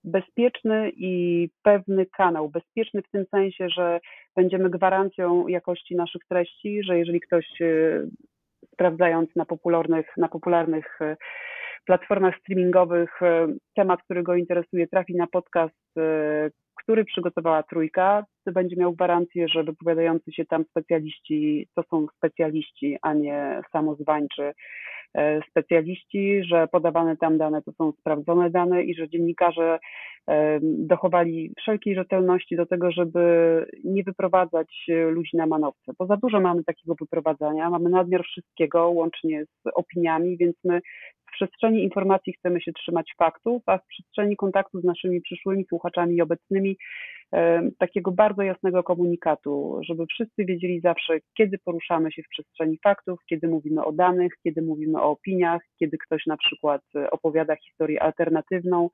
bezpieczny 0.05 0.93
i 0.97 1.49
pewny 1.63 2.07
kanał. 2.07 2.49
Bezpieczny 2.49 3.03
w 3.03 3.11
tym 3.11 3.25
sensie, 3.31 3.69
że 3.69 4.01
będziemy 4.37 4.71
gwarancją 4.71 5.49
jakości 5.49 5.97
naszych 5.97 6.23
treści, 6.29 6.83
że 6.83 6.99
jeżeli 6.99 7.21
ktoś 7.21 7.47
sprawdzając 8.73 9.37
na 9.37 9.45
popularnych, 9.45 10.07
na 10.17 10.29
popularnych 10.29 11.01
e, 11.01 11.17
platformach 11.87 12.39
streamingowych 12.39 13.23
e, 13.23 13.47
temat, 13.77 14.03
który 14.03 14.23
go 14.23 14.35
interesuje, 14.35 14.87
trafi 14.87 15.17
na 15.17 15.27
podcast, 15.27 15.99
e, 15.99 16.51
który 16.83 17.05
przygotowała 17.05 17.63
Trójka, 17.63 18.25
to 18.45 18.53
będzie 18.53 18.77
miał 18.77 18.93
gwarancję, 18.93 19.49
że 19.49 19.65
wypowiadający 19.65 20.33
się 20.33 20.45
tam 20.45 20.65
specjaliści 20.65 21.69
to 21.75 21.83
są 21.91 22.07
specjaliści, 22.17 22.99
a 23.03 23.15
nie 23.15 23.61
samozwańczy 23.73 24.53
specjaliści, 25.51 26.45
że 26.45 26.69
podawane 26.69 27.17
tam 27.17 27.39
dane 27.39 27.63
to 27.63 27.73
są 27.73 27.93
sprawdzone 27.93 28.51
dane 28.51 28.83
i 28.83 28.95
że 28.95 29.09
dziennikarze 29.09 29.79
dochowali 30.63 31.53
wszelkiej 31.59 31.95
rzetelności 31.95 32.57
do 32.57 32.67
tego, 32.67 32.93
żeby 32.93 33.21
nie 33.85 34.03
wyprowadzać 34.05 34.87
ludzi 35.11 35.37
na 35.37 35.47
manowce, 35.47 35.93
bo 35.99 36.07
za 36.07 36.17
dużo 36.17 36.41
mamy 36.41 36.65
takiego 36.65 36.95
wyprowadzania, 37.01 37.71
mamy 37.71 37.91
nadmiar 37.91 38.25
wszystkiego, 38.25 38.91
łącznie 38.91 39.45
z 39.45 39.71
opiniami, 39.75 40.37
więc 40.37 40.57
my 40.65 40.81
w 41.29 41.33
przestrzeni 41.33 41.83
informacji 41.83 42.33
chcemy 42.33 42.61
się 42.61 42.73
trzymać 42.73 43.15
faktów, 43.19 43.63
a 43.67 43.79
w 43.79 43.87
przestrzeni 43.87 44.37
kontaktu 44.37 44.81
z 44.81 44.85
naszymi 44.85 45.21
przyszłymi 45.21 45.65
słuchaczami 45.65 46.17
i 46.17 46.23
obecnymi 46.23 46.77
takiego 47.79 48.13
bardzo 48.13 48.43
jasnego 48.43 48.83
komunikatu, 48.83 49.81
żeby 49.83 50.07
wszyscy 50.07 50.45
wiedzieli 50.45 50.81
zawsze, 50.81 51.19
kiedy 51.37 51.59
poruszamy 51.59 52.13
się 52.13 52.23
w 52.23 52.29
przestrzeni 52.29 52.79
faktów, 52.85 53.21
kiedy 53.29 53.49
mówimy 53.49 53.85
o 53.85 53.93
danych, 53.93 54.33
kiedy 54.43 54.63
mówimy 54.63 55.01
o 55.01 55.11
opiniach, 55.11 55.63
kiedy 55.79 55.99
ktoś 55.99 56.27
na 56.27 56.37
przykład 56.37 56.83
opowiada 57.11 57.57
historię 57.57 58.03
alternatywną, 58.03 58.91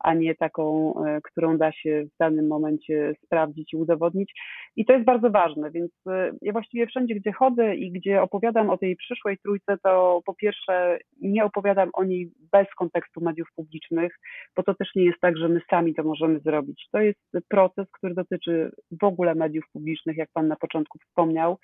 a 0.00 0.14
nie 0.14 0.34
taką, 0.34 0.94
e, 1.04 1.20
którą 1.22 1.58
da 1.58 1.72
się 1.72 2.04
w 2.14 2.18
danym 2.18 2.46
momencie 2.46 3.14
sprawdzić 3.24 3.72
i 3.72 3.76
udowodnić. 3.76 4.32
I 4.76 4.84
to 4.84 4.92
jest 4.92 5.04
bardzo 5.04 5.30
ważne, 5.30 5.70
więc 5.70 5.92
e, 6.06 6.30
ja 6.42 6.52
właściwie 6.52 6.86
wszędzie, 6.86 7.14
gdzie 7.14 7.32
chodzę 7.32 7.74
i 7.74 7.92
gdzie 7.92 8.22
opowiadam 8.22 8.70
o 8.70 8.78
tej 8.78 8.96
przyszłej 8.96 9.38
trójce, 9.38 9.78
to 9.82 10.20
po 10.26 10.34
pierwsze 10.34 10.98
nie 11.20 11.44
opowiadam 11.44 11.90
o 11.92 12.04
niej 12.04 12.30
bez 12.52 12.66
kontekstu 12.78 13.20
mediów 13.20 13.48
publicznych, 13.56 14.18
bo 14.56 14.62
to 14.62 14.74
też 14.74 14.94
nie 14.94 15.04
jest 15.04 15.20
tak, 15.20 15.36
że 15.36 15.48
my 15.48 15.60
sami 15.70 15.94
to 15.94 16.02
możemy 16.02 16.40
zrobić. 16.40 16.88
To 16.92 17.00
jest 17.00 17.20
proces, 17.48 17.86
który 17.92 18.14
dotyczy 18.14 18.70
w 19.00 19.04
ogóle 19.04 19.34
mediów 19.34 19.64
publicznych, 19.72 20.16
jak 20.16 20.28
Pan 20.32 20.48
na 20.48 20.56
początku 20.56 20.98
wspomniał. 20.98 21.58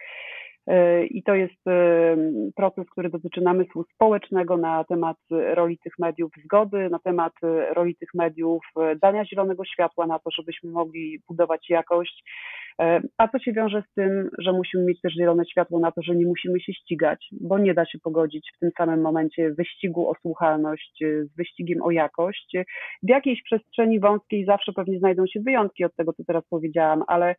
I 1.11 1.23
to 1.23 1.35
jest 1.35 1.65
proces, 2.57 2.91
który 2.91 3.11
dotyczy 3.11 3.41
namysłu 3.41 3.85
społecznego 3.95 4.57
na 4.57 4.85
temat 4.85 5.17
roli 5.31 5.79
tych 5.79 5.93
mediów, 5.99 6.33
zgody 6.45 6.89
na 6.91 6.99
temat 6.99 7.33
roli 7.75 7.97
tych 7.97 8.09
mediów, 8.15 8.63
dania 9.03 9.25
zielonego 9.25 9.65
światła 9.65 10.07
na 10.07 10.19
to, 10.19 10.31
żebyśmy 10.31 10.71
mogli 10.71 11.19
budować 11.29 11.71
jakość. 11.71 12.25
A 13.19 13.29
co 13.29 13.39
się 13.39 13.53
wiąże 13.53 13.83
z 13.91 13.95
tym, 13.95 14.31
że 14.39 14.53
musimy 14.53 14.85
mieć 14.85 15.01
też 15.01 15.15
zielone 15.15 15.45
światło 15.45 15.79
na 15.79 15.93
to, 15.93 16.03
że 16.03 16.17
nie 16.17 16.27
musimy 16.27 16.61
się 16.61 16.73
ścigać, 16.73 17.29
bo 17.41 17.59
nie 17.59 17.75
da 17.75 17.87
się 17.87 17.99
pogodzić 17.99 18.51
w 18.57 18.59
tym 18.59 18.71
samym 18.79 19.01
momencie 19.01 19.51
wyścigu 19.51 20.09
o 20.09 20.15
słuchalność 20.15 20.99
z 21.01 21.37
wyścigiem 21.37 21.83
o 21.83 21.91
jakość. 21.91 22.57
W 23.03 23.09
jakiejś 23.09 23.43
przestrzeni 23.43 24.01
wąskiej 24.01 24.45
zawsze 24.45 24.73
pewnie 24.73 24.99
znajdą 24.99 25.27
się 25.27 25.41
wyjątki 25.41 25.85
od 25.85 25.97
tego, 25.97 26.13
co 26.13 26.25
teraz 26.25 26.45
powiedziałam, 26.51 27.03
ale 27.07 27.35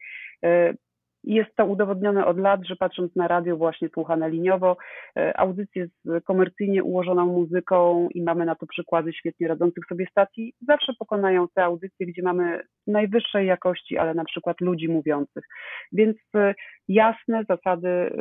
jest 1.25 1.55
to 1.55 1.65
udowodnione 1.65 2.25
od 2.25 2.39
lat, 2.39 2.61
że 2.65 2.75
patrząc 2.75 3.15
na 3.15 3.27
radio 3.27 3.57
właśnie 3.57 3.89
słuchane 3.93 4.29
liniowo, 4.29 4.77
e, 5.17 5.39
audycje 5.39 5.87
z 5.87 6.23
komercyjnie 6.23 6.83
ułożoną 6.83 7.25
muzyką 7.25 8.09
i 8.13 8.23
mamy 8.23 8.45
na 8.45 8.55
to 8.55 8.67
przykłady 8.67 9.13
świetnie 9.13 9.47
radzących 9.47 9.83
sobie 9.89 10.05
stacji, 10.11 10.53
zawsze 10.67 10.93
pokonają 10.99 11.47
te 11.47 11.63
audycje, 11.63 12.07
gdzie 12.07 12.21
mamy 12.23 12.61
najwyższej 12.87 13.47
jakości, 13.47 13.97
ale 13.97 14.13
na 14.13 14.25
przykład 14.25 14.61
ludzi 14.61 14.89
mówiących. 14.89 15.43
Więc 15.91 16.17
e, 16.35 16.55
jasne 16.87 17.43
zasady 17.49 17.87
e, 17.87 18.11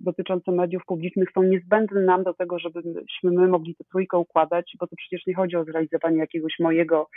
dotyczące 0.00 0.52
mediów 0.52 0.82
publicznych 0.86 1.28
są 1.34 1.42
niezbędne 1.42 2.00
nam 2.00 2.24
do 2.24 2.34
tego, 2.34 2.58
żebyśmy 2.58 3.30
my 3.30 3.48
mogli 3.48 3.74
tę 3.74 3.84
trójkę 3.90 4.18
układać, 4.18 4.72
bo 4.80 4.86
to 4.86 4.96
przecież 4.96 5.26
nie 5.26 5.34
chodzi 5.34 5.56
o 5.56 5.64
zrealizowanie 5.64 6.18
jakiegoś 6.18 6.52
mojego 6.60 7.08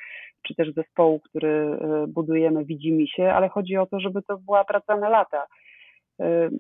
czy 0.48 0.56
też 0.56 0.74
zespołu, 0.74 1.20
który 1.20 1.78
budujemy, 2.08 2.66
widzimy 2.66 3.08
się, 3.08 3.34
ale 3.34 3.50
chodzi 3.50 3.78
o 3.78 3.86
to, 3.86 4.00
żeby 4.00 4.22
to 4.22 4.38
była 4.38 4.64
praca 4.64 4.98
na 4.98 5.10
lata. 5.20 5.46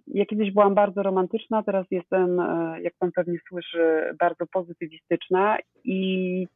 Ja 0.08 0.26
kiedyś 0.26 0.52
byłam 0.52 0.76
bardzo 0.76 1.04
romantyczna, 1.04 1.64
teraz 1.64 1.86
jestem, 1.92 2.42
jak 2.82 2.94
pan 3.00 3.12
pewnie 3.12 3.38
słyszy, 3.50 4.16
bardzo 4.20 4.46
pozytywistyczna 4.48 5.58
i 5.84 6.48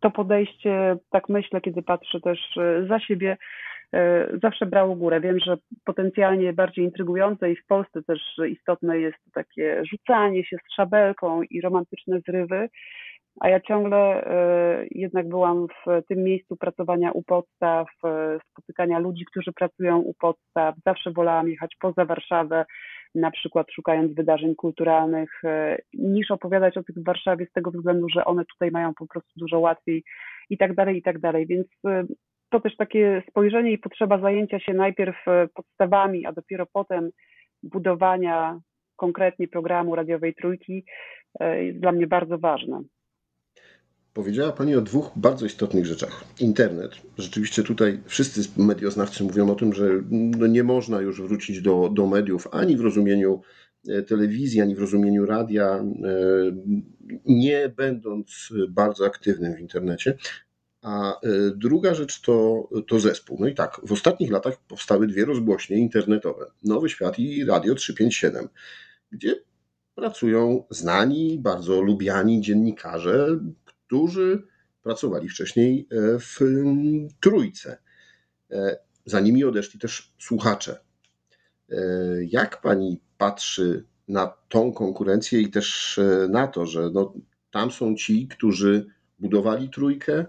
to 0.00 0.10
podejście, 0.10 0.96
tak 1.10 1.28
myślę, 1.28 1.60
kiedy 1.60 1.82
patrzę 1.82 2.20
też 2.20 2.58
za 2.88 3.00
siebie, 3.00 3.36
zawsze 4.42 4.66
brało 4.66 4.96
górę. 4.96 5.20
Wiem, 5.20 5.38
że 5.38 5.56
potencjalnie 5.84 6.52
bardziej 6.52 6.84
intrygujące 6.84 7.52
i 7.52 7.56
w 7.56 7.66
Polsce 7.66 8.02
też 8.02 8.20
istotne 8.48 8.98
jest 8.98 9.18
takie 9.34 9.82
rzucanie 9.90 10.44
się 10.44 10.56
z 10.56 10.74
szabelką 10.74 11.42
i 11.42 11.60
romantyczne 11.60 12.20
zrywy, 12.20 12.68
a 13.40 13.48
ja 13.48 13.60
ciągle 13.60 14.26
e, 14.26 14.86
jednak 14.90 15.28
byłam 15.28 15.66
w 15.68 16.06
tym 16.08 16.24
miejscu 16.24 16.56
pracowania 16.56 17.12
u 17.12 17.22
podstaw, 17.22 17.88
e, 18.04 18.38
spotykania 18.50 18.98
ludzi, 18.98 19.24
którzy 19.24 19.52
pracują 19.52 19.98
u 19.98 20.14
podstaw. 20.14 20.74
Zawsze 20.86 21.10
wolałam 21.10 21.48
jechać 21.48 21.76
poza 21.80 22.04
Warszawę, 22.04 22.64
na 23.14 23.30
przykład 23.30 23.66
szukając 23.72 24.14
wydarzeń 24.14 24.54
kulturalnych, 24.54 25.44
e, 25.44 25.78
niż 25.94 26.30
opowiadać 26.30 26.76
o 26.76 26.82
tych 26.82 26.96
w 26.96 27.04
Warszawie 27.04 27.46
z 27.46 27.52
tego 27.52 27.70
względu, 27.70 28.08
że 28.08 28.24
one 28.24 28.44
tutaj 28.44 28.70
mają 28.70 28.94
po 28.94 29.06
prostu 29.06 29.30
dużo 29.36 29.60
łatwiej 29.60 30.04
i 30.50 30.58
tak 30.58 30.74
dalej, 30.74 30.96
i 30.96 31.02
tak 31.02 31.18
dalej. 31.18 31.46
Więc 31.46 31.66
to 32.50 32.60
też 32.60 32.76
takie 32.76 33.22
spojrzenie 33.28 33.72
i 33.72 33.78
potrzeba 33.78 34.18
zajęcia 34.18 34.60
się 34.60 34.74
najpierw 34.74 35.16
podstawami, 35.54 36.26
a 36.26 36.32
dopiero 36.32 36.66
potem 36.72 37.10
budowania 37.62 38.58
konkretnie 38.96 39.48
programu 39.48 39.94
radiowej 39.94 40.34
trójki 40.34 40.84
jest 41.40 41.78
dla 41.78 41.92
mnie 41.92 42.06
bardzo 42.06 42.38
ważne. 42.38 42.82
Powiedziała 44.14 44.52
Pani 44.52 44.74
o 44.74 44.80
dwóch 44.80 45.10
bardzo 45.16 45.46
istotnych 45.46 45.86
rzeczach. 45.86 46.24
Internet. 46.40 46.92
Rzeczywiście 47.18 47.62
tutaj 47.62 48.00
wszyscy 48.06 48.40
medioznawcy 48.56 49.24
mówią 49.24 49.50
o 49.50 49.54
tym, 49.54 49.72
że 49.72 49.88
no 50.10 50.46
nie 50.46 50.64
można 50.64 51.00
już 51.00 51.22
wrócić 51.22 51.62
do, 51.62 51.90
do 51.94 52.06
mediów 52.06 52.48
ani 52.50 52.76
w 52.76 52.80
rozumieniu 52.80 53.40
e, 53.88 54.02
telewizji, 54.02 54.60
ani 54.60 54.74
w 54.74 54.78
rozumieniu 54.78 55.26
radia, 55.26 55.66
e, 55.66 55.84
nie 57.26 57.68
będąc 57.76 58.48
bardzo 58.68 59.06
aktywnym 59.06 59.54
w 59.54 59.60
internecie. 59.60 60.18
A 60.82 61.20
e, 61.20 61.28
druga 61.56 61.94
rzecz 61.94 62.20
to, 62.20 62.68
to 62.88 63.00
zespół. 63.00 63.36
No 63.40 63.46
i 63.48 63.54
tak, 63.54 63.80
w 63.82 63.92
ostatnich 63.92 64.30
latach 64.30 64.60
powstały 64.68 65.06
dwie 65.06 65.24
rozgłośnie 65.24 65.76
internetowe: 65.76 66.46
Nowy 66.64 66.88
Świat 66.88 67.18
i 67.18 67.44
Radio 67.44 67.74
357, 67.74 68.48
gdzie 69.10 69.34
pracują 69.94 70.64
znani, 70.70 71.38
bardzo 71.38 71.80
lubiani 71.80 72.40
dziennikarze, 72.40 73.38
którzy 73.92 74.42
pracowali 74.82 75.28
wcześniej 75.28 75.88
e, 75.90 76.18
w 76.18 76.38
trójce. 77.20 77.78
E, 78.50 78.78
za 79.06 79.20
nimi 79.20 79.44
odeszli 79.44 79.80
też 79.80 80.12
słuchacze. 80.18 80.80
E, 81.70 81.76
jak 82.24 82.60
pani 82.60 83.00
patrzy 83.18 83.84
na 84.08 84.26
tą 84.48 84.72
konkurencję 84.72 85.40
i 85.40 85.50
też 85.50 86.00
na 86.28 86.46
to, 86.46 86.66
że 86.66 86.90
no, 86.90 87.14
tam 87.50 87.70
są 87.70 87.94
ci, 87.94 88.28
którzy 88.28 88.86
budowali 89.18 89.70
trójkę, 89.70 90.24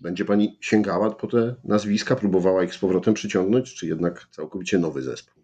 Będzie 0.00 0.24
pani 0.24 0.58
sięgała 0.60 1.10
po 1.10 1.26
te 1.26 1.54
nazwiska, 1.64 2.16
próbowała 2.16 2.64
ich 2.64 2.74
z 2.74 2.78
powrotem 2.78 3.14
przyciągnąć, 3.14 3.74
czy 3.74 3.86
jednak 3.86 4.26
całkowicie 4.30 4.78
nowy 4.78 5.02
zespół? 5.02 5.37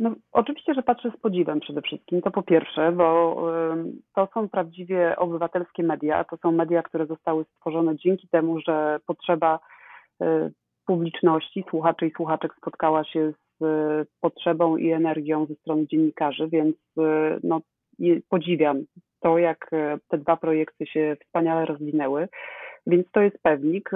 No, 0.00 0.14
oczywiście, 0.32 0.74
że 0.74 0.82
patrzę 0.82 1.10
z 1.10 1.20
podziwem 1.20 1.60
przede 1.60 1.82
wszystkim. 1.82 2.22
To 2.22 2.30
po 2.30 2.42
pierwsze, 2.42 2.92
bo 2.92 3.36
to 4.14 4.28
są 4.34 4.48
prawdziwie 4.48 5.16
obywatelskie 5.16 5.82
media. 5.82 6.24
To 6.24 6.36
są 6.36 6.52
media, 6.52 6.82
które 6.82 7.06
zostały 7.06 7.44
stworzone 7.44 7.96
dzięki 7.96 8.28
temu, 8.28 8.60
że 8.60 9.00
potrzeba 9.06 9.58
y, 10.22 10.52
publiczności, 10.86 11.64
słuchaczy 11.70 12.06
i 12.06 12.10
słuchaczek 12.10 12.54
spotkała 12.56 13.04
się 13.04 13.32
z 13.60 14.08
potrzebą 14.20 14.76
i 14.76 14.90
energią 14.90 15.46
ze 15.46 15.54
strony 15.54 15.86
dziennikarzy, 15.86 16.48
więc 16.48 16.76
y, 16.76 17.00
no, 17.42 17.60
podziwiam 18.28 18.84
to, 19.20 19.38
jak 19.38 19.70
te 20.08 20.18
dwa 20.18 20.36
projekty 20.36 20.86
się 20.86 21.16
wspaniale 21.24 21.66
rozwinęły. 21.66 22.28
Więc 22.86 23.10
to 23.12 23.20
jest 23.20 23.38
pewnik. 23.42 23.90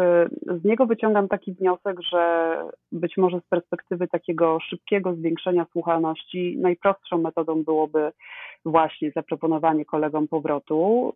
Z 0.46 0.64
niego 0.64 0.86
wyciągam 0.86 1.28
taki 1.28 1.52
wniosek, 1.52 2.00
że 2.12 2.54
być 2.92 3.16
może 3.16 3.40
z 3.40 3.48
perspektywy 3.48 4.08
takiego 4.08 4.58
szybkiego 4.60 5.14
zwiększenia 5.14 5.66
słuchalności 5.72 6.58
najprostszą 6.58 7.18
metodą 7.18 7.64
byłoby 7.64 8.12
właśnie 8.64 9.10
zaproponowanie 9.10 9.84
kolegom 9.84 10.28
powrotu. 10.28 11.12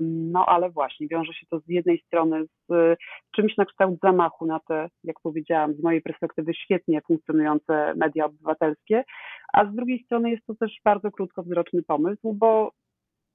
No 0.00 0.46
ale 0.46 0.70
właśnie 0.70 1.08
wiąże 1.08 1.32
się 1.32 1.46
to 1.50 1.58
z 1.58 1.68
jednej 1.68 1.98
strony 1.98 2.44
z 2.68 2.98
czymś 3.36 3.56
na 3.56 3.64
kształt 3.64 4.00
zamachu 4.02 4.46
na 4.46 4.60
te, 4.68 4.88
jak 5.04 5.20
powiedziałam, 5.22 5.74
z 5.74 5.82
mojej 5.82 6.02
perspektywy 6.02 6.54
świetnie 6.54 7.00
funkcjonujące 7.00 7.94
media 7.96 8.24
obywatelskie, 8.24 9.04
a 9.52 9.64
z 9.64 9.74
drugiej 9.74 10.02
strony 10.04 10.30
jest 10.30 10.46
to 10.46 10.54
też 10.54 10.80
bardzo 10.84 11.10
krótkowzroczny 11.10 11.82
pomysł, 11.82 12.32
bo 12.32 12.70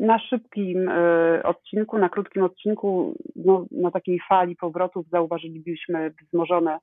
na 0.01 0.19
szybkim 0.19 0.89
e, 0.89 1.43
odcinku, 1.43 1.97
na 1.97 2.09
krótkim 2.09 2.43
odcinku, 2.43 3.15
no, 3.35 3.65
na 3.71 3.91
takiej 3.91 4.19
fali 4.29 4.55
powrotów 4.55 5.09
zauważylibyśmy 5.09 6.11
wzmożone 6.21 6.79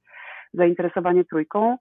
zainteresowanie 0.55 1.25
trójką. 1.25 1.77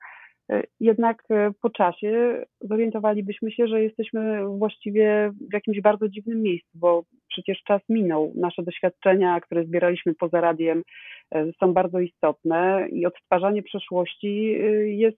E, 0.51 0.63
jednak 0.79 1.23
e, 1.29 1.51
po 1.61 1.69
czasie 1.69 2.43
zorientowalibyśmy 2.61 3.51
się, 3.51 3.67
że 3.67 3.83
jesteśmy 3.83 4.45
właściwie 4.57 5.31
w 5.49 5.53
jakimś 5.53 5.81
bardzo 5.81 6.09
dziwnym 6.09 6.41
miejscu, 6.41 6.69
bo 6.73 7.03
przecież 7.27 7.63
czas 7.63 7.81
minął. 7.89 8.33
Nasze 8.35 8.63
doświadczenia, 8.63 9.41
które 9.41 9.63
zbieraliśmy 9.63 10.13
poza 10.15 10.41
radiem, 10.41 10.83
są 11.59 11.73
bardzo 11.73 11.99
istotne 11.99 12.87
i 12.91 13.05
odtwarzanie 13.05 13.63
przeszłości 13.63 14.57
jest 14.85 15.17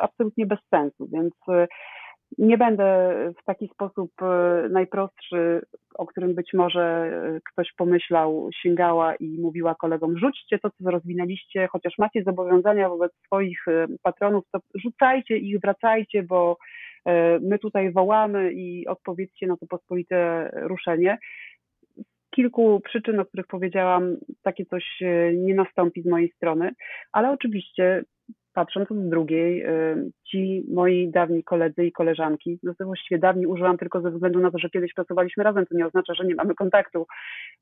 absolutnie 0.00 0.46
bez 0.46 0.58
sensu. 0.70 1.08
Więc 1.12 1.34
nie 2.38 2.58
będę 2.58 3.14
w 3.40 3.44
taki 3.44 3.68
sposób 3.68 4.10
e, 4.22 4.68
najprostszy, 4.70 5.60
o 5.94 6.06
którym 6.06 6.34
być 6.34 6.52
może 6.54 6.82
e, 6.82 7.40
ktoś 7.52 7.72
pomyślał, 7.76 8.48
sięgała 8.62 9.14
i 9.14 9.38
mówiła 9.40 9.74
kolegom: 9.74 10.18
rzućcie 10.18 10.58
to, 10.58 10.70
co 10.70 10.90
rozwinęliście, 10.90 11.68
chociaż 11.72 11.98
macie 11.98 12.22
zobowiązania 12.22 12.88
wobec 12.88 13.12
swoich 13.26 13.68
e, 13.68 13.86
patronów, 14.02 14.44
to 14.52 14.58
rzucajcie 14.74 15.36
ich, 15.36 15.60
wracajcie, 15.60 16.22
bo 16.22 16.56
my 17.40 17.58
tutaj 17.58 17.92
wołamy 17.92 18.52
i 18.52 18.86
odpowiedzcie 18.86 19.46
na 19.46 19.56
to 19.56 19.66
pospolite 19.66 20.50
ruszenie. 20.54 21.18
Kilku 22.30 22.80
przyczyn, 22.84 23.20
o 23.20 23.24
których 23.24 23.46
powiedziałam, 23.46 24.16
takie 24.42 24.66
coś 24.66 24.84
nie 25.34 25.54
nastąpi 25.54 26.02
z 26.02 26.06
mojej 26.06 26.32
strony, 26.36 26.70
ale 27.12 27.30
oczywiście 27.30 28.04
patrząc 28.56 28.88
z 28.88 29.08
drugiej, 29.08 29.66
y, 29.66 30.10
ci 30.30 30.64
moi 30.68 31.10
dawni 31.10 31.44
koledzy 31.44 31.84
i 31.84 31.92
koleżanki, 31.92 32.58
no 32.62 32.74
to 32.78 32.84
właściwie 32.84 33.18
dawni 33.18 33.46
użyłam 33.46 33.78
tylko 33.78 34.00
ze 34.00 34.10
względu 34.10 34.40
na 34.40 34.50
to, 34.50 34.58
że 34.58 34.70
kiedyś 34.70 34.94
pracowaliśmy 34.94 35.44
razem, 35.44 35.66
to 35.66 35.76
nie 35.76 35.86
oznacza, 35.86 36.14
że 36.14 36.24
nie 36.24 36.34
mamy 36.34 36.54
kontaktu, 36.54 37.06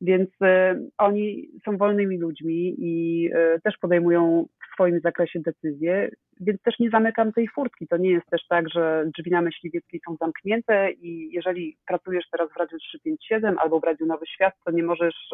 więc 0.01 0.31
y, 0.31 0.91
oni 0.99 1.49
są 1.65 1.77
wolnymi 1.77 2.19
ludźmi 2.19 2.75
i 2.79 3.27
y, 3.57 3.61
też 3.65 3.79
podejmują 3.79 4.47
w 4.63 4.75
swoim 4.75 5.01
zakresie 5.01 5.41
decyzje, 5.41 6.11
więc 6.45 6.63
też 6.63 6.79
nie 6.79 6.91
zamykam 6.91 7.33
tej 7.33 7.49
furtki. 7.49 7.87
To 7.89 7.97
nie 7.97 8.11
jest 8.11 8.27
też 8.31 8.47
tak, 8.49 8.69
że 8.69 9.05
drzwi 9.19 9.31
na 9.31 9.43
Myśliwieckiej 9.43 10.01
są 10.09 10.17
zamknięte 10.21 10.93
i 10.93 11.31
jeżeli 11.33 11.77
pracujesz 11.87 12.25
teraz 12.31 12.53
w 12.53 12.57
Radiu 12.57 12.79
357 12.79 13.59
albo 13.59 13.81
w 13.81 13.85
Radiu 13.85 14.07
Nowy 14.07 14.27
Świat, 14.27 14.55
to 14.65 14.71
nie 14.71 14.83
możesz 14.83 15.31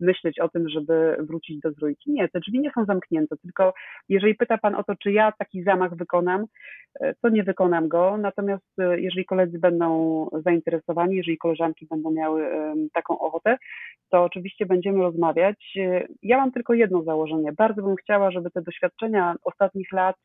myśleć 0.00 0.40
o 0.40 0.48
tym, 0.48 0.68
żeby 0.68 1.16
wrócić 1.18 1.60
do 1.60 1.72
Zrójki. 1.72 2.12
Nie, 2.12 2.28
te 2.28 2.40
drzwi 2.40 2.60
nie 2.60 2.70
są 2.74 2.84
zamknięte, 2.84 3.36
tylko 3.36 3.74
jeżeli 4.08 4.34
pyta 4.34 4.58
Pan 4.58 4.74
o 4.74 4.84
to, 4.84 4.94
czy 4.96 5.12
ja 5.12 5.32
taki 5.38 5.62
zamach 5.62 5.96
wykonam, 5.96 6.46
e, 7.00 7.14
to 7.14 7.28
nie 7.28 7.42
wykonam 7.44 7.88
go. 7.88 8.16
Natomiast 8.16 8.78
e, 8.78 9.00
jeżeli 9.00 9.24
koledzy 9.24 9.58
będą 9.58 10.26
zainteresowani, 10.44 11.16
jeżeli 11.16 11.38
koleżanki 11.38 11.86
będą 11.86 12.10
miały 12.10 12.50
taką 12.92 13.18
ochotę, 13.18 13.56
to 14.10 14.24
oczywiście 14.24 14.66
będziemy 14.66 14.98
rozmawiać. 14.98 15.74
E, 15.76 16.06
ja 16.22 16.36
mam 16.36 16.52
tylko 16.52 16.74
jedno 16.74 17.02
założenie. 17.02 17.52
Bardzo 17.52 17.82
bym 17.82 17.96
chciała, 17.96 18.30
żeby 18.30 18.50
te 18.50 18.62
doświadczenia 18.62 19.34
ostatnich 19.44 19.92
lat 19.92 20.16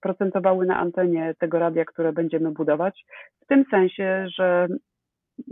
procentowały 0.00 0.66
na 0.66 0.76
antenie 0.78 1.34
tego 1.38 1.58
radia, 1.58 1.84
które 1.84 2.12
będziemy 2.12 2.50
budować. 2.50 3.04
W 3.42 3.46
tym 3.46 3.64
sensie, 3.70 4.26
że 4.34 4.68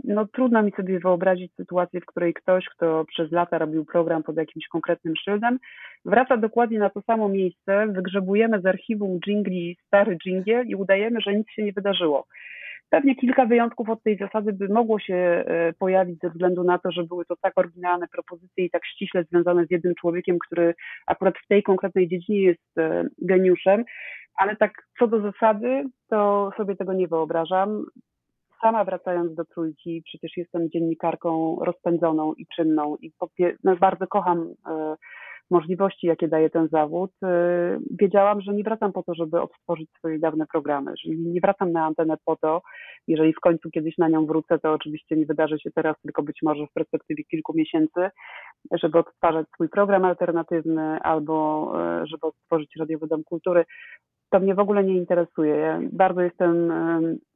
no, 0.03 0.25
trudno 0.27 0.63
mi 0.63 0.71
sobie 0.71 0.99
wyobrazić 0.99 1.55
sytuację, 1.55 2.01
w 2.01 2.05
której 2.05 2.33
ktoś, 2.33 2.65
kto 2.65 3.05
przez 3.05 3.31
lata 3.31 3.57
robił 3.57 3.85
program 3.85 4.23
pod 4.23 4.37
jakimś 4.37 4.67
konkretnym 4.67 5.13
szyldem, 5.15 5.59
wraca 6.05 6.37
dokładnie 6.37 6.79
na 6.79 6.89
to 6.89 7.01
samo 7.01 7.29
miejsce, 7.29 7.87
wygrzebujemy 7.87 8.61
z 8.61 8.65
archiwum 8.65 9.19
jingli 9.27 9.77
stary 9.87 10.17
dżingiel 10.17 10.67
i 10.67 10.75
udajemy, 10.75 11.21
że 11.21 11.33
nic 11.33 11.49
się 11.49 11.63
nie 11.63 11.73
wydarzyło. 11.73 12.27
Pewnie 12.89 13.15
kilka 13.15 13.45
wyjątków 13.45 13.89
od 13.89 14.03
tej 14.03 14.17
zasady 14.17 14.53
by 14.53 14.67
mogło 14.67 14.99
się 14.99 15.15
e, 15.15 15.73
pojawić 15.79 16.19
ze 16.19 16.29
względu 16.29 16.63
na 16.63 16.77
to, 16.79 16.91
że 16.91 17.03
były 17.03 17.25
to 17.25 17.35
tak 17.41 17.53
oryginalne 17.55 18.07
propozycje 18.07 18.65
i 18.65 18.69
tak 18.69 18.85
ściśle 18.85 19.23
związane 19.23 19.65
z 19.65 19.71
jednym 19.71 19.95
człowiekiem, 19.95 20.37
który 20.47 20.75
akurat 21.07 21.35
w 21.37 21.47
tej 21.47 21.63
konkretnej 21.63 22.07
dziedzinie 22.07 22.41
jest 22.41 22.77
e, 22.77 23.03
geniuszem, 23.21 23.85
ale 24.35 24.55
tak 24.55 24.71
co 24.99 25.07
do 25.07 25.21
zasady, 25.21 25.83
to 26.09 26.51
sobie 26.57 26.75
tego 26.75 26.93
nie 26.93 27.07
wyobrażam 27.07 27.85
sama 28.65 28.83
wracając 28.83 29.35
do 29.35 29.45
trójki, 29.45 30.01
przecież 30.05 30.37
jestem 30.37 30.69
dziennikarką 30.69 31.57
rozpędzoną 31.61 32.33
i 32.33 32.45
czynną 32.55 32.95
i 33.01 33.11
no, 33.63 33.75
bardzo 33.75 34.07
kocham 34.07 34.53
e, 34.67 34.95
możliwości, 35.49 36.07
jakie 36.07 36.27
daje 36.27 36.49
ten 36.49 36.67
zawód. 36.67 37.11
E, 37.23 37.27
wiedziałam, 37.99 38.41
że 38.41 38.53
nie 38.53 38.63
wracam 38.63 38.91
po 38.91 39.03
to, 39.03 39.15
żeby 39.15 39.41
odtworzyć 39.41 39.89
swoje 39.97 40.19
dawne 40.19 40.45
programy, 40.51 40.93
że 41.03 41.11
nie 41.15 41.41
wracam 41.41 41.71
na 41.71 41.85
antenę 41.85 42.15
po 42.25 42.35
to, 42.35 42.61
jeżeli 43.07 43.33
w 43.33 43.39
końcu 43.39 43.69
kiedyś 43.69 43.97
na 43.97 44.09
nią 44.09 44.25
wrócę, 44.25 44.59
to 44.59 44.73
oczywiście 44.73 45.15
nie 45.15 45.25
wydarzy 45.25 45.59
się 45.59 45.71
teraz, 45.71 45.95
tylko 46.01 46.23
być 46.23 46.39
może 46.43 46.67
w 46.67 46.73
perspektywie 46.73 47.23
kilku 47.23 47.53
miesięcy, 47.55 48.09
żeby 48.71 48.99
odtwarzać 48.99 49.47
swój 49.53 49.69
program 49.69 50.05
alternatywny 50.05 50.99
albo 51.01 51.35
e, 52.01 52.07
żeby 52.07 52.27
odtworzyć 52.27 52.71
Radiowy 52.79 53.07
Dom 53.07 53.23
Kultury 53.23 53.65
to 54.35 54.39
mnie 54.39 54.55
w 54.55 54.59
ogóle 54.59 54.83
nie 54.83 54.95
interesuje. 54.95 55.55
Ja 55.55 55.79
bardzo 55.91 56.21
jestem 56.21 56.71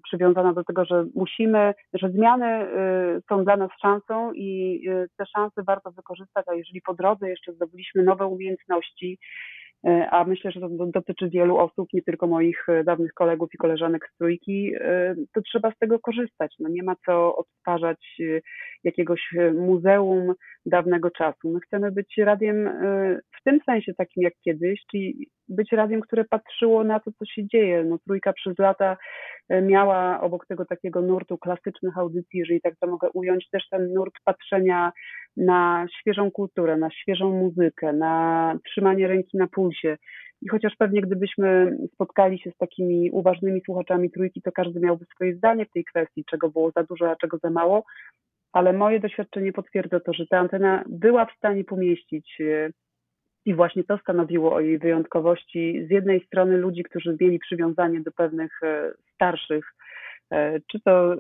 przywiązana 0.04 0.54
do 0.54 0.64
tego, 0.64 0.86
że 0.86 1.06
musimy, 1.16 1.74
że 1.94 2.10
zmiany 2.10 2.64
y, 2.64 3.22
są 3.30 3.44
dla 3.44 3.58
nas 3.58 3.70
szansą 3.82 4.34
i 4.34 4.82
y, 4.90 5.08
te 5.18 5.26
szanse 5.26 5.64
warto 5.64 5.92
wykorzystać, 5.92 6.46
a 6.48 6.54
jeżeli 6.54 6.82
po 6.82 6.94
drodze 6.94 7.30
jeszcze 7.30 7.54
zdobyliśmy 7.54 8.04
nowe 8.04 8.26
umiejętności, 8.26 9.18
y, 9.88 9.90
a 10.12 10.24
myślę, 10.24 10.52
że 10.52 10.60
to 10.60 10.70
dotyczy 10.70 11.30
wielu 11.30 11.58
osób, 11.58 11.90
nie 11.94 12.02
tylko 12.02 12.28
moich 12.28 12.68
dawnych 12.86 13.14
kolegów 13.14 13.50
i 13.54 13.58
koleżanek 13.58 14.10
z 14.14 14.18
trójki, 14.18 14.74
to 15.34 15.42
trzeba 15.42 15.72
z 15.72 15.78
tego 15.78 16.00
korzystać. 16.00 16.56
No 16.60 16.70
nie 16.70 16.84
ma 16.84 16.96
co 17.06 17.36
odtwarzać 17.36 18.22
jakiegoś 18.84 19.22
muzeum 19.54 20.34
dawnego 20.66 21.12
czasu. 21.12 21.50
My 21.50 21.60
chcemy 21.60 21.92
być 21.92 22.18
radiem 22.18 22.70
tym 23.50 23.60
sensie 23.66 23.94
takim 23.94 24.24
jak 24.24 24.34
kiedyś, 24.44 24.82
czyli 24.92 25.28
być 25.48 25.72
radiem, 25.72 26.02
które 26.02 26.26
patrzyło 26.26 26.84
na 26.84 27.00
to, 27.00 27.12
co 27.12 27.26
się 27.26 27.48
dzieje. 27.48 27.84
No, 27.84 27.98
trójka 27.98 28.34
przez 28.34 28.60
lata 28.60 28.98
e, 29.50 29.62
miała 29.62 30.22
obok 30.22 30.46
tego 30.48 30.66
takiego 30.66 31.02
nurtu 31.02 31.38
klasycznych 31.38 31.98
audycji, 31.98 32.40
jeżeli 32.40 32.62
tak 32.62 32.74
to 32.80 32.88
mogę 32.88 33.10
ująć, 33.14 33.50
też 33.50 33.64
ten 33.70 33.94
nurt 33.94 34.14
patrzenia 34.26 34.92
na 35.38 35.86
świeżą 36.00 36.32
kulturę, 36.32 36.78
na 36.78 36.92
świeżą 36.92 37.32
muzykę, 37.32 37.94
na 37.94 38.56
trzymanie 38.66 39.08
ręki 39.08 39.38
na 39.38 39.48
pulsie. 39.48 39.98
I 40.42 40.50
chociaż 40.50 40.74
pewnie 40.78 41.02
gdybyśmy 41.02 41.78
spotkali 41.94 42.40
się 42.40 42.52
z 42.52 42.58
takimi 42.58 43.12
uważnymi 43.12 43.62
słuchaczami 43.66 44.12
trójki, 44.12 44.42
to 44.42 44.52
każdy 44.52 44.80
miałby 44.80 45.06
swoje 45.06 45.36
zdanie 45.36 45.66
w 45.66 45.72
tej 45.72 45.86
kwestii, 45.86 46.26
czego 46.30 46.50
było 46.50 46.72
za 46.72 46.84
dużo, 46.84 47.12
a 47.12 47.16
czego 47.16 47.38
za 47.38 47.50
mało, 47.50 47.84
ale 48.54 48.74
moje 48.74 49.00
doświadczenie 49.00 49.54
potwierdza 49.54 50.00
to, 50.00 50.14
że 50.14 50.28
ta 50.28 50.38
antena 50.38 50.84
była 50.88 51.26
w 51.26 51.36
stanie 51.38 51.64
pomieścić 51.64 52.42
e, 52.42 52.70
i 53.46 53.54
właśnie 53.54 53.84
to 53.84 53.98
stanowiło 53.98 54.54
o 54.54 54.60
jej 54.60 54.80
wyjątkowości 54.80 55.86
z 55.88 55.92
jednej 55.92 56.26
strony 56.26 56.58
ludzi, 56.58 56.84
którzy 56.84 57.18
mieli 57.22 57.40
przywiązanie 57.40 58.02
do 58.02 58.12
pewnych 58.12 58.64
e, 58.64 58.92
starszych, 59.14 59.66
e, 60.32 60.60
czy 60.60 60.80
to 60.80 61.16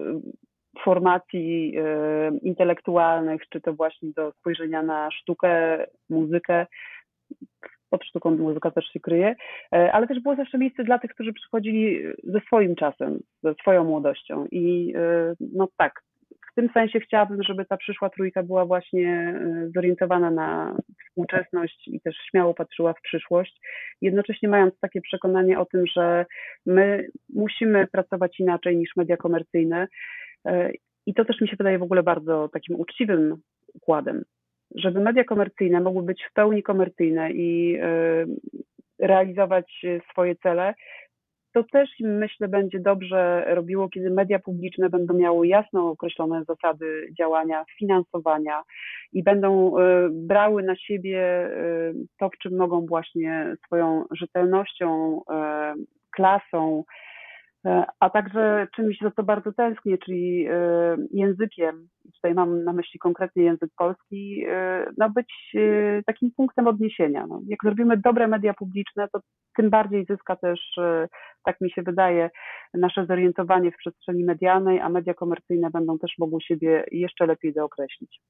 formacji 0.83 1.73
e, 1.77 2.31
intelektualnych, 2.41 3.41
czy 3.49 3.61
to 3.61 3.73
właśnie 3.73 4.09
do 4.15 4.31
spojrzenia 4.31 4.83
na 4.83 5.11
sztukę, 5.11 5.85
muzykę. 6.09 6.65
Pod 7.89 8.05
sztuką 8.05 8.31
muzyka 8.31 8.71
też 8.71 8.85
się 8.85 8.99
kryje, 8.99 9.35
ale 9.71 10.07
też 10.07 10.19
było 10.19 10.35
zawsze 10.35 10.57
miejsce 10.57 10.83
dla 10.83 10.99
tych, 10.99 11.11
którzy 11.11 11.33
przychodzili 11.33 12.03
ze 12.23 12.39
swoim 12.39 12.75
czasem, 12.75 13.19
ze 13.43 13.53
swoją 13.53 13.83
młodością. 13.83 14.45
I 14.51 14.93
no 15.39 15.67
tak, 15.77 16.01
tym 16.59 16.69
sensie 16.73 16.99
chciałabym, 16.99 17.43
żeby 17.43 17.65
ta 17.65 17.77
przyszła 17.77 18.09
trójka 18.09 18.43
była 18.43 18.65
właśnie 18.65 19.39
zorientowana 19.75 20.31
na 20.31 20.77
współczesność 21.07 21.87
i 21.87 22.01
też 22.01 22.15
śmiało 22.29 22.53
patrzyła 22.53 22.93
w 22.93 23.01
przyszłość, 23.01 23.61
jednocześnie 24.01 24.49
mając 24.49 24.79
takie 24.79 25.01
przekonanie 25.01 25.59
o 25.59 25.65
tym, 25.65 25.87
że 25.87 26.25
my 26.65 27.07
musimy 27.29 27.87
pracować 27.87 28.39
inaczej 28.39 28.77
niż 28.77 28.95
media 28.95 29.17
komercyjne. 29.17 29.87
I 31.05 31.13
to 31.13 31.25
też 31.25 31.41
mi 31.41 31.47
się 31.47 31.55
wydaje 31.55 31.79
w 31.79 31.83
ogóle 31.83 32.03
bardzo 32.03 32.49
takim 32.53 32.75
uczciwym 32.75 33.35
układem, 33.73 34.23
żeby 34.75 34.99
media 34.99 35.23
komercyjne 35.23 35.81
mogły 35.81 36.03
być 36.03 36.23
w 36.29 36.33
pełni 36.33 36.63
komercyjne 36.63 37.31
i 37.31 37.79
realizować 38.99 39.85
swoje 40.11 40.35
cele, 40.35 40.73
to 41.53 41.63
też 41.63 41.89
myślę 41.99 42.47
będzie 42.47 42.79
dobrze 42.79 43.45
robiło, 43.47 43.89
kiedy 43.89 44.09
media 44.09 44.39
publiczne 44.39 44.89
będą 44.89 45.13
miały 45.13 45.47
jasno 45.47 45.89
określone 45.89 46.43
zasady 46.43 47.13
działania, 47.17 47.65
finansowania 47.79 48.63
i 49.13 49.23
będą 49.23 49.77
e, 49.77 50.09
brały 50.11 50.63
na 50.63 50.75
siebie 50.75 51.19
e, 51.21 51.93
to, 52.19 52.29
w 52.29 52.37
czym 52.37 52.57
mogą 52.57 52.85
właśnie 52.85 53.55
swoją 53.65 54.05
rzetelnością, 54.11 55.19
e, 55.31 55.73
klasą, 56.11 56.83
a 57.99 58.09
także 58.09 58.67
czymś, 58.75 58.97
za 59.01 59.11
co 59.11 59.23
bardzo 59.23 59.51
tęsknię, 59.53 59.97
czyli 59.97 60.47
e, 60.49 60.97
językiem, 61.11 61.87
tutaj 62.15 62.33
mam 62.33 62.63
na 62.63 62.73
myśli 62.73 62.99
konkretnie 62.99 63.43
język 63.43 63.69
polski, 63.77 64.43
e, 64.47 64.85
no 64.97 65.09
być 65.09 65.55
takim 66.05 66.31
punktem 66.31 66.67
odniesienia. 66.67 67.27
No, 67.27 67.41
jak 67.47 67.59
zrobimy 67.63 67.97
dobre 67.97 68.27
media 68.27 68.53
publiczne, 68.53 69.07
to 69.13 69.19
tym 69.57 69.69
bardziej 69.69 70.05
zyska 70.05 70.35
też, 70.35 70.79
tak 71.43 71.61
mi 71.61 71.71
się 71.71 71.81
wydaje, 71.81 72.29
nasze 72.73 73.05
zorientowanie 73.05 73.71
w 73.71 73.77
przestrzeni 73.77 74.23
medialnej, 74.23 74.79
a 74.79 74.89
media 74.89 75.13
komercyjne 75.13 75.69
będą 75.69 75.99
też 75.99 76.11
mogły 76.17 76.41
siebie 76.41 76.85
jeszcze 76.91 77.25
lepiej 77.25 77.53
dookreślić. 77.53 78.21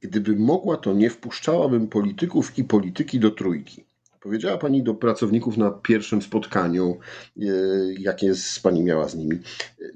Gdyby 0.00 0.36
mogła, 0.36 0.76
to 0.76 0.92
nie 0.92 1.10
wpuszczałabym 1.10 1.88
polityków 1.88 2.58
i 2.58 2.64
polityki 2.64 3.20
do 3.20 3.30
trójki. 3.30 3.84
Powiedziała 4.24 4.58
Pani 4.58 4.82
do 4.82 4.94
pracowników 4.94 5.56
na 5.56 5.70
pierwszym 5.70 6.22
spotkaniu, 6.22 6.98
e, 7.36 7.42
jakie 7.98 8.32
Pani 8.62 8.82
miała 8.82 9.08
z 9.08 9.14
nimi. 9.14 9.38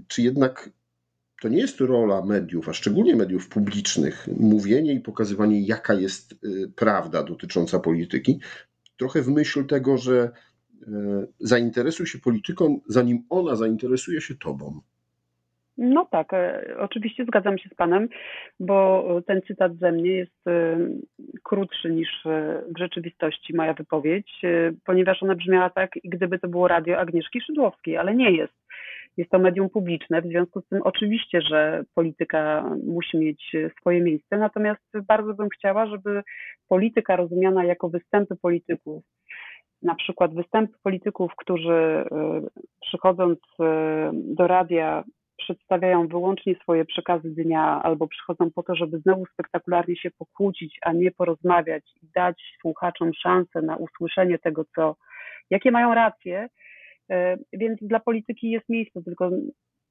Czy 0.08 0.22
jednak 0.22 0.70
to 1.42 1.48
nie 1.48 1.58
jest 1.58 1.80
rola 1.80 2.24
mediów, 2.24 2.68
a 2.68 2.72
szczególnie 2.72 3.16
mediów 3.16 3.48
publicznych, 3.48 4.28
mówienie 4.40 4.92
i 4.92 5.00
pokazywanie, 5.00 5.62
jaka 5.62 5.94
jest 5.94 6.32
e, 6.32 6.36
prawda 6.76 7.22
dotycząca 7.22 7.78
polityki, 7.78 8.40
trochę 8.96 9.22
w 9.22 9.28
myśl 9.28 9.66
tego, 9.66 9.98
że 9.98 10.30
e, 10.82 11.26
zainteresuj 11.40 12.06
się 12.06 12.18
polityką, 12.18 12.80
zanim 12.88 13.24
ona 13.28 13.56
zainteresuje 13.56 14.20
się 14.20 14.34
Tobą. 14.34 14.80
No 15.78 16.06
tak, 16.10 16.32
e, 16.32 16.64
oczywiście 16.78 17.24
zgadzam 17.24 17.58
się 17.58 17.68
z 17.68 17.74
Panem, 17.74 18.08
bo 18.60 19.04
ten 19.26 19.42
cytat 19.42 19.76
ze 19.76 19.92
mnie 19.92 20.10
jest 20.10 20.46
e, 20.48 20.78
krótszy 21.42 21.90
niż 21.90 22.08
w 22.74 22.78
rzeczywistości 22.78 23.56
moja 23.56 23.74
wypowiedź, 23.74 24.40
e, 24.44 24.72
ponieważ 24.84 25.22
ona 25.22 25.34
brzmiała 25.34 25.70
tak, 25.70 25.90
gdyby 26.04 26.38
to 26.38 26.48
było 26.48 26.68
radio 26.68 26.98
Agnieszki 26.98 27.40
Szydłowskiej, 27.40 27.96
ale 27.96 28.14
nie 28.14 28.30
jest. 28.30 28.52
Jest 29.16 29.30
to 29.30 29.38
medium 29.38 29.70
publiczne, 29.70 30.22
w 30.22 30.26
związku 30.26 30.60
z 30.60 30.68
tym 30.68 30.80
oczywiście, 30.82 31.40
że 31.40 31.84
polityka 31.94 32.70
musi 32.86 33.18
mieć 33.18 33.52
swoje 33.80 34.00
miejsce, 34.00 34.38
natomiast 34.38 34.82
bardzo 35.08 35.34
bym 35.34 35.48
chciała, 35.48 35.86
żeby 35.86 36.22
polityka 36.68 37.16
rozumiana 37.16 37.64
jako 37.64 37.88
występy 37.88 38.36
polityków, 38.36 39.04
na 39.82 39.94
przykład 39.94 40.34
występy 40.34 40.74
polityków, 40.82 41.32
którzy 41.36 42.04
przychodząc 42.80 43.38
do 44.12 44.46
radia 44.46 45.04
przedstawiają 45.38 46.08
wyłącznie 46.08 46.54
swoje 46.54 46.84
przekazy 46.84 47.30
dnia 47.30 47.82
albo 47.82 48.08
przychodzą 48.08 48.50
po 48.50 48.62
to, 48.62 48.74
żeby 48.74 48.98
znowu 48.98 49.26
spektakularnie 49.26 49.96
się 49.96 50.10
pokłócić, 50.10 50.78
a 50.82 50.92
nie 50.92 51.10
porozmawiać 51.10 51.84
i 52.02 52.06
dać 52.14 52.42
słuchaczom 52.60 53.14
szansę 53.14 53.62
na 53.62 53.76
usłyszenie 53.76 54.38
tego, 54.38 54.64
co, 54.74 54.96
jakie 55.50 55.70
mają 55.70 55.94
racje. 55.94 56.48
E, 57.10 57.36
więc 57.52 57.78
dla 57.82 58.00
polityki 58.00 58.50
jest 58.50 58.68
miejsce, 58.68 59.02
tylko 59.02 59.30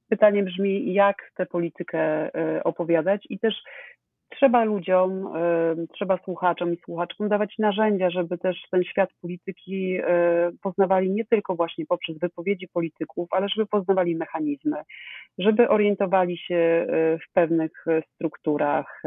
pytanie 0.08 0.42
brzmi, 0.42 0.94
jak 0.94 1.30
tę 1.36 1.46
politykę 1.46 2.00
e, 2.34 2.64
opowiadać 2.64 3.26
i 3.30 3.38
też 3.38 3.54
trzeba 4.30 4.64
ludziom, 4.64 5.32
trzeba 5.94 6.18
słuchaczom 6.24 6.74
i 6.74 6.76
słuchaczkom 6.76 7.28
dawać 7.28 7.54
narzędzia, 7.58 8.10
żeby 8.10 8.38
też 8.38 8.56
ten 8.70 8.84
świat 8.84 9.10
polityki 9.20 9.98
poznawali 10.62 11.10
nie 11.10 11.24
tylko 11.24 11.54
właśnie 11.54 11.86
poprzez 11.86 12.18
wypowiedzi 12.18 12.68
polityków, 12.68 13.28
ale 13.30 13.48
żeby 13.48 13.66
poznawali 13.66 14.16
mechanizmy, 14.16 14.76
żeby 15.38 15.68
orientowali 15.68 16.38
się 16.38 16.86
w 17.28 17.32
pewnych 17.32 17.84
strukturach 18.14 19.02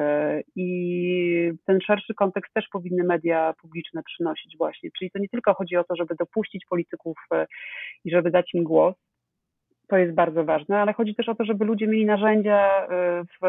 i 0.55 1.51
ten 1.65 1.81
szerszy 1.81 2.13
kontekst 2.13 2.53
też 2.53 2.65
powinny 2.71 3.03
media 3.03 3.53
publiczne 3.61 4.03
przynosić 4.03 4.57
właśnie. 4.57 4.89
Czyli 4.97 5.11
to 5.11 5.19
nie 5.19 5.29
tylko 5.29 5.53
chodzi 5.53 5.77
o 5.77 5.83
to, 5.83 5.95
żeby 5.95 6.15
dopuścić 6.19 6.65
polityków 6.69 7.17
i 8.05 8.11
żeby 8.11 8.31
dać 8.31 8.53
im 8.53 8.63
głos, 8.63 8.95
to 9.91 9.97
jest 9.97 10.13
bardzo 10.13 10.43
ważne, 10.43 10.79
ale 10.79 10.93
chodzi 10.93 11.15
też 11.15 11.29
o 11.29 11.35
to, 11.35 11.45
żeby 11.45 11.65
ludzie 11.65 11.87
mieli 11.87 12.05
narzędzia 12.05 12.83
y, 12.83 12.87
w 13.41 13.45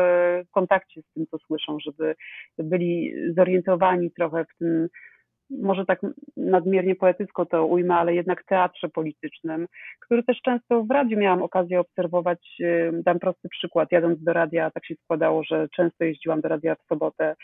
kontakcie 0.50 1.02
z 1.02 1.12
tym, 1.14 1.26
co 1.31 1.38
słyszą, 1.38 1.78
żeby 1.81 2.14
byli 2.59 3.14
zorientowani 3.37 4.11
trochę 4.11 4.44
w 4.44 4.59
tym, 4.59 4.88
może 5.50 5.85
tak 5.87 6.00
nadmiernie 6.37 6.94
poetycko 6.94 7.46
to 7.46 7.66
ujmę, 7.66 7.94
ale 7.94 8.14
jednak 8.14 8.44
teatrze 8.44 8.88
politycznym, 8.88 9.66
który 10.00 10.22
też 10.22 10.40
często 10.44 10.85
w 10.85 10.90
radiu 10.90 11.18
miałam 11.18 11.42
okazję 11.42 11.81
obserwować. 11.81 12.57
Y, 12.61 12.90
dam 12.92 13.18
prosty 13.18 13.48
przykład. 13.48 13.92
Jadąc 13.92 14.22
do 14.22 14.33
radia, 14.33 14.70
tak 14.70 14.87
się 14.87 14.94
składało, 14.94 15.44
że 15.44 15.68
często 15.76 16.05
jeździłam 16.05 16.40
do 16.40 16.48
radia 16.48 16.74
w 16.74 16.87
sobotę 16.88 17.35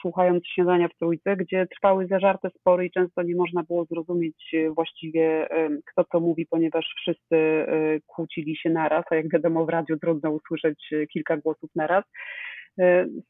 słuchając 0.00 0.46
śniadania 0.46 0.88
w 0.88 0.94
Trójce, 0.98 1.36
gdzie 1.36 1.66
trwały 1.66 2.06
zażarte 2.06 2.50
spory 2.50 2.86
i 2.86 2.90
często 2.90 3.22
nie 3.22 3.36
można 3.36 3.62
było 3.62 3.84
zrozumieć 3.84 4.54
e, 4.54 4.70
właściwie 4.70 5.50
e, 5.50 5.68
kto 5.86 6.04
co 6.04 6.20
mówi, 6.20 6.46
ponieważ 6.46 6.94
wszyscy 6.96 7.66
kłócili 8.06 8.56
się 8.56 8.70
naraz, 8.70 9.04
a 9.10 9.14
jak 9.14 9.32
wiadomo 9.32 9.66
w 9.66 9.68
radiu 9.68 9.98
trudno 9.98 10.30
usłyszeć 10.30 10.90
kilka 11.12 11.36
głosów 11.36 11.70
naraz. 11.74 12.04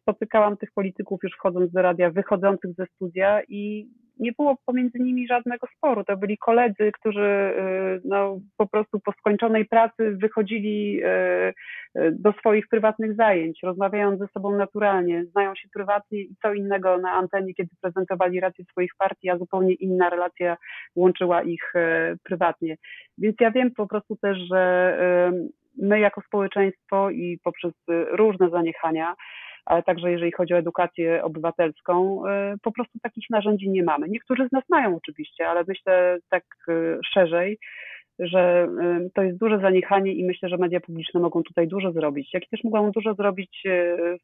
Spotykałam 0.02 0.56
tych 0.56 0.72
polityków 0.72 1.20
już 1.22 1.32
wchodząc 1.32 1.72
do 1.72 1.82
radia, 1.82 2.10
wychodzących 2.10 2.74
ze 2.74 2.86
studia 2.86 3.42
i 3.48 3.88
nie 4.18 4.32
było 4.32 4.56
pomiędzy 4.66 4.98
nimi 4.98 5.26
żadnego 5.26 5.66
sporu. 5.76 6.04
To 6.04 6.16
byli 6.16 6.38
koledzy, 6.38 6.92
którzy 7.00 7.20
y, 7.20 8.00
no, 8.04 8.38
po 8.56 8.66
prostu 8.66 9.00
po 9.00 9.12
skończonej 9.12 9.64
pracy 9.64 10.16
wychodzili 10.16 11.00
y, 11.04 12.12
do 12.12 12.32
swoich 12.32 12.68
prywatnych 12.68 13.16
zajęć, 13.16 13.58
rozmawiając 13.62 14.18
ze 14.18 14.26
sobą 14.26 14.56
naturalnie, 14.56 15.24
znają 15.24 15.54
się 15.54 15.68
prywatnie 15.74 16.20
i 16.20 16.34
co 16.42 16.54
innego 16.54 16.98
na 16.98 17.12
antenie, 17.12 17.54
kiedy 17.54 17.70
prezentowali 17.80 18.40
rację 18.40 18.64
swoich 18.64 18.92
partii, 18.98 19.30
a 19.30 19.38
zupełnie 19.38 19.74
inna 19.74 20.10
relacja 20.10 20.56
łączyła 20.96 21.42
ich 21.42 21.72
prywatnie. 22.22 22.76
Więc 23.18 23.36
ja 23.40 23.50
wiem 23.50 23.70
po 23.70 23.86
prostu 23.86 24.16
też, 24.16 24.38
że 24.38 24.98
my 25.78 26.00
jako 26.00 26.20
społeczeństwo 26.20 27.10
i 27.10 27.38
poprzez 27.44 27.72
różne 28.12 28.50
zaniechania, 28.50 29.14
ale 29.66 29.82
także 29.82 30.10
jeżeli 30.10 30.32
chodzi 30.32 30.54
o 30.54 30.58
edukację 30.58 31.22
obywatelską, 31.22 32.22
y, 32.26 32.58
po 32.62 32.72
prostu 32.72 32.98
takich 33.02 33.24
narzędzi 33.30 33.70
nie 33.70 33.82
mamy. 33.82 34.08
Niektórzy 34.08 34.48
z 34.48 34.52
nas 34.52 34.64
mają 34.68 34.96
oczywiście, 34.96 35.48
ale 35.48 35.64
myślę 35.68 36.18
tak 36.30 36.44
y, 36.68 36.98
szerzej, 37.14 37.58
że 38.18 38.68
y, 39.06 39.10
to 39.14 39.22
jest 39.22 39.38
duże 39.38 39.58
zaniechanie 39.58 40.12
i 40.12 40.24
myślę, 40.24 40.48
że 40.48 40.56
media 40.56 40.80
publiczne 40.80 41.20
mogą 41.20 41.42
tutaj 41.42 41.68
dużo 41.68 41.92
zrobić. 41.92 42.34
Jak 42.34 42.42
też 42.50 42.64
mogą 42.64 42.90
dużo 42.90 43.14
zrobić 43.14 43.62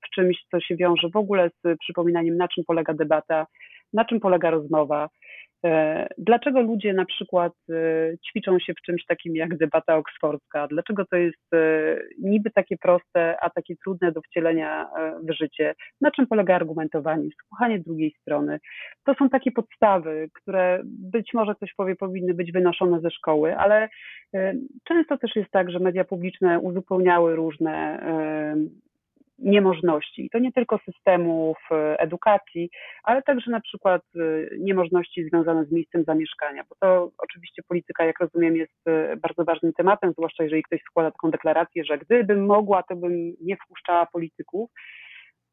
w 0.04 0.10
czymś, 0.14 0.36
co 0.50 0.60
się 0.60 0.76
wiąże 0.76 1.08
w 1.08 1.16
ogóle 1.16 1.50
z 1.64 1.78
przypominaniem, 1.78 2.36
na 2.36 2.48
czym 2.48 2.64
polega 2.66 2.94
debata, 2.94 3.46
na 3.92 4.04
czym 4.04 4.20
polega 4.20 4.50
rozmowa, 4.50 5.08
E, 5.64 6.08
dlaczego 6.18 6.60
ludzie 6.60 6.92
na 6.92 7.04
przykład 7.04 7.52
e, 7.70 7.74
ćwiczą 8.28 8.58
się 8.58 8.74
w 8.74 8.82
czymś 8.86 9.06
takim 9.06 9.36
jak 9.36 9.56
debata 9.56 9.96
oksfordzka? 9.96 10.68
Dlaczego 10.68 11.04
to 11.04 11.16
jest 11.16 11.54
e, 11.54 11.96
niby 12.18 12.50
takie 12.50 12.76
proste, 12.76 13.36
a 13.40 13.50
takie 13.50 13.74
trudne 13.76 14.12
do 14.12 14.20
wcielenia 14.22 14.90
w 15.28 15.32
życie? 15.32 15.74
Na 16.00 16.10
czym 16.10 16.26
polega 16.26 16.54
argumentowanie, 16.54 17.28
słuchanie 17.48 17.78
drugiej 17.78 18.14
strony? 18.20 18.58
To 19.04 19.14
są 19.14 19.28
takie 19.28 19.52
podstawy, 19.52 20.28
które 20.34 20.80
być 20.84 21.34
może 21.34 21.54
ktoś 21.54 21.74
powie 21.74 21.96
powinny 21.96 22.34
być 22.34 22.52
wynoszone 22.52 23.00
ze 23.00 23.10
szkoły, 23.10 23.56
ale 23.56 23.88
często 24.84 25.18
też 25.18 25.36
jest 25.36 25.50
tak, 25.50 25.70
że 25.70 25.78
media 25.78 26.04
publiczne 26.04 26.58
uzupełniały 26.58 27.36
różne 27.36 27.98
niemożności. 29.42 30.24
I 30.26 30.30
to 30.30 30.38
nie 30.38 30.52
tylko 30.52 30.78
systemów 30.78 31.56
e, 31.70 32.00
edukacji, 32.00 32.70
ale 33.02 33.22
także 33.22 33.50
na 33.50 33.60
przykład 33.60 34.02
e, 34.16 34.20
niemożności 34.58 35.28
związane 35.28 35.64
z 35.64 35.72
miejscem 35.72 36.04
zamieszkania, 36.04 36.64
bo 36.68 36.76
to 36.80 37.10
oczywiście 37.18 37.62
polityka, 37.68 38.04
jak 38.04 38.20
rozumiem, 38.20 38.56
jest 38.56 38.88
e, 38.88 39.16
bardzo 39.16 39.44
ważnym 39.44 39.72
tematem, 39.72 40.12
zwłaszcza 40.12 40.42
jeżeli 40.42 40.62
ktoś 40.62 40.80
składa 40.80 41.10
taką 41.10 41.30
deklarację, 41.30 41.84
że 41.84 41.98
gdybym 41.98 42.46
mogła, 42.46 42.82
to 42.82 42.96
bym 42.96 43.32
nie 43.40 43.56
wpuszczała 43.56 44.06
polityków. 44.06 44.70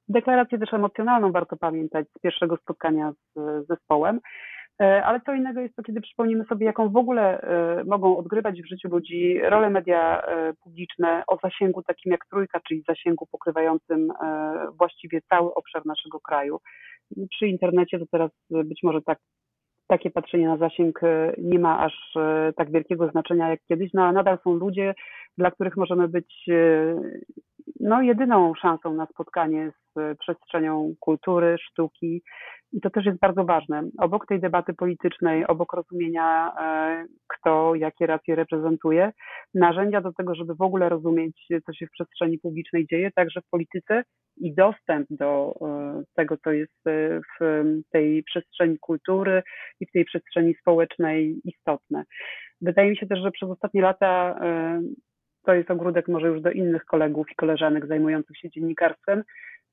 Deklarację 0.07 0.59
też 0.59 0.73
emocjonalną 0.73 1.31
warto 1.31 1.57
pamiętać 1.57 2.07
z 2.17 2.19
pierwszego 2.21 2.57
spotkania 2.57 3.11
z 3.35 3.67
zespołem. 3.67 4.19
E, 4.81 5.03
ale 5.05 5.21
co 5.21 5.33
innego 5.33 5.61
jest 5.61 5.75
to, 5.75 5.83
kiedy 5.83 6.01
przypomnimy 6.01 6.45
sobie, 6.45 6.65
jaką 6.65 6.89
w 6.89 6.97
ogóle 6.97 7.41
e, 7.41 7.83
mogą 7.83 8.17
odgrywać 8.17 8.61
w 8.61 8.67
życiu 8.67 8.89
ludzi 8.89 9.39
rolę 9.43 9.69
media 9.69 10.21
e, 10.21 10.53
publiczne 10.53 11.23
o 11.27 11.37
zasięgu 11.43 11.83
takim 11.83 12.11
jak 12.11 12.25
trójka, 12.25 12.59
czyli 12.67 12.83
zasięgu 12.87 13.27
pokrywającym 13.31 14.11
właściwie 14.77 15.21
cały 15.21 15.53
obszar 15.53 15.85
naszego 15.85 16.19
kraju. 16.19 16.59
Przy 17.29 17.47
internecie 17.47 17.99
to 17.99 18.05
teraz 18.11 18.31
być 18.49 18.79
może 18.83 19.01
tak, 19.01 19.19
takie 19.87 20.11
patrzenie 20.11 20.47
na 20.47 20.57
zasięg 20.57 21.01
nie 21.37 21.59
ma 21.59 21.79
aż 21.79 22.13
tak 22.55 22.71
wielkiego 22.71 23.11
znaczenia 23.11 23.49
jak 23.49 23.59
kiedyś, 23.67 23.93
no 23.93 24.03
ale 24.03 24.13
nadal 24.13 24.37
są 24.43 24.53
ludzie, 24.53 24.93
dla 25.37 25.51
których 25.51 25.77
możemy 25.77 26.07
być 26.07 26.49
no, 27.79 28.01
jedyną 28.01 28.53
szansą 28.55 28.93
na 28.93 29.05
spotkanie 29.05 29.71
z 29.95 30.17
przestrzenią 30.19 30.93
kultury, 30.99 31.55
sztuki, 31.59 32.21
i 32.71 32.81
to 32.81 32.89
też 32.89 33.05
jest 33.05 33.19
bardzo 33.19 33.45
ważne. 33.45 33.83
Obok 33.97 34.27
tej 34.27 34.39
debaty 34.39 34.73
politycznej, 34.73 35.47
obok 35.47 35.73
rozumienia, 35.73 36.51
e, 36.59 37.05
kto 37.27 37.75
jakie 37.75 38.05
racje 38.05 38.35
reprezentuje, 38.35 39.11
narzędzia 39.53 40.01
do 40.01 40.13
tego, 40.13 40.35
żeby 40.35 40.55
w 40.55 40.61
ogóle 40.61 40.89
rozumieć, 40.89 41.47
co 41.65 41.73
się 41.73 41.87
w 41.87 41.91
przestrzeni 41.91 42.39
publicznej 42.39 42.87
dzieje, 42.87 43.11
także 43.11 43.41
w 43.41 43.49
polityce 43.49 44.03
i 44.37 44.53
dostęp 44.53 45.07
do 45.09 45.55
e, 45.61 46.03
tego, 46.15 46.37
co 46.37 46.51
jest 46.51 46.87
e, 46.87 47.19
w 47.39 47.65
tej 47.91 48.23
przestrzeni 48.23 48.79
kultury 48.79 49.43
i 49.79 49.85
w 49.85 49.91
tej 49.91 50.05
przestrzeni 50.05 50.53
społecznej 50.61 51.41
istotne. 51.43 52.03
Wydaje 52.61 52.89
mi 52.89 52.97
się 52.97 53.07
też, 53.07 53.19
że 53.19 53.31
przez 53.31 53.49
ostatnie 53.49 53.81
lata 53.81 54.39
to 55.43 55.53
jest 55.53 55.71
ogródek 55.71 56.07
może 56.07 56.27
już 56.27 56.41
do 56.41 56.51
innych 56.51 56.85
kolegów 56.85 57.31
i 57.31 57.35
koleżanek 57.35 57.87
zajmujących 57.87 58.37
się 58.37 58.49
dziennikarstwem, 58.49 59.23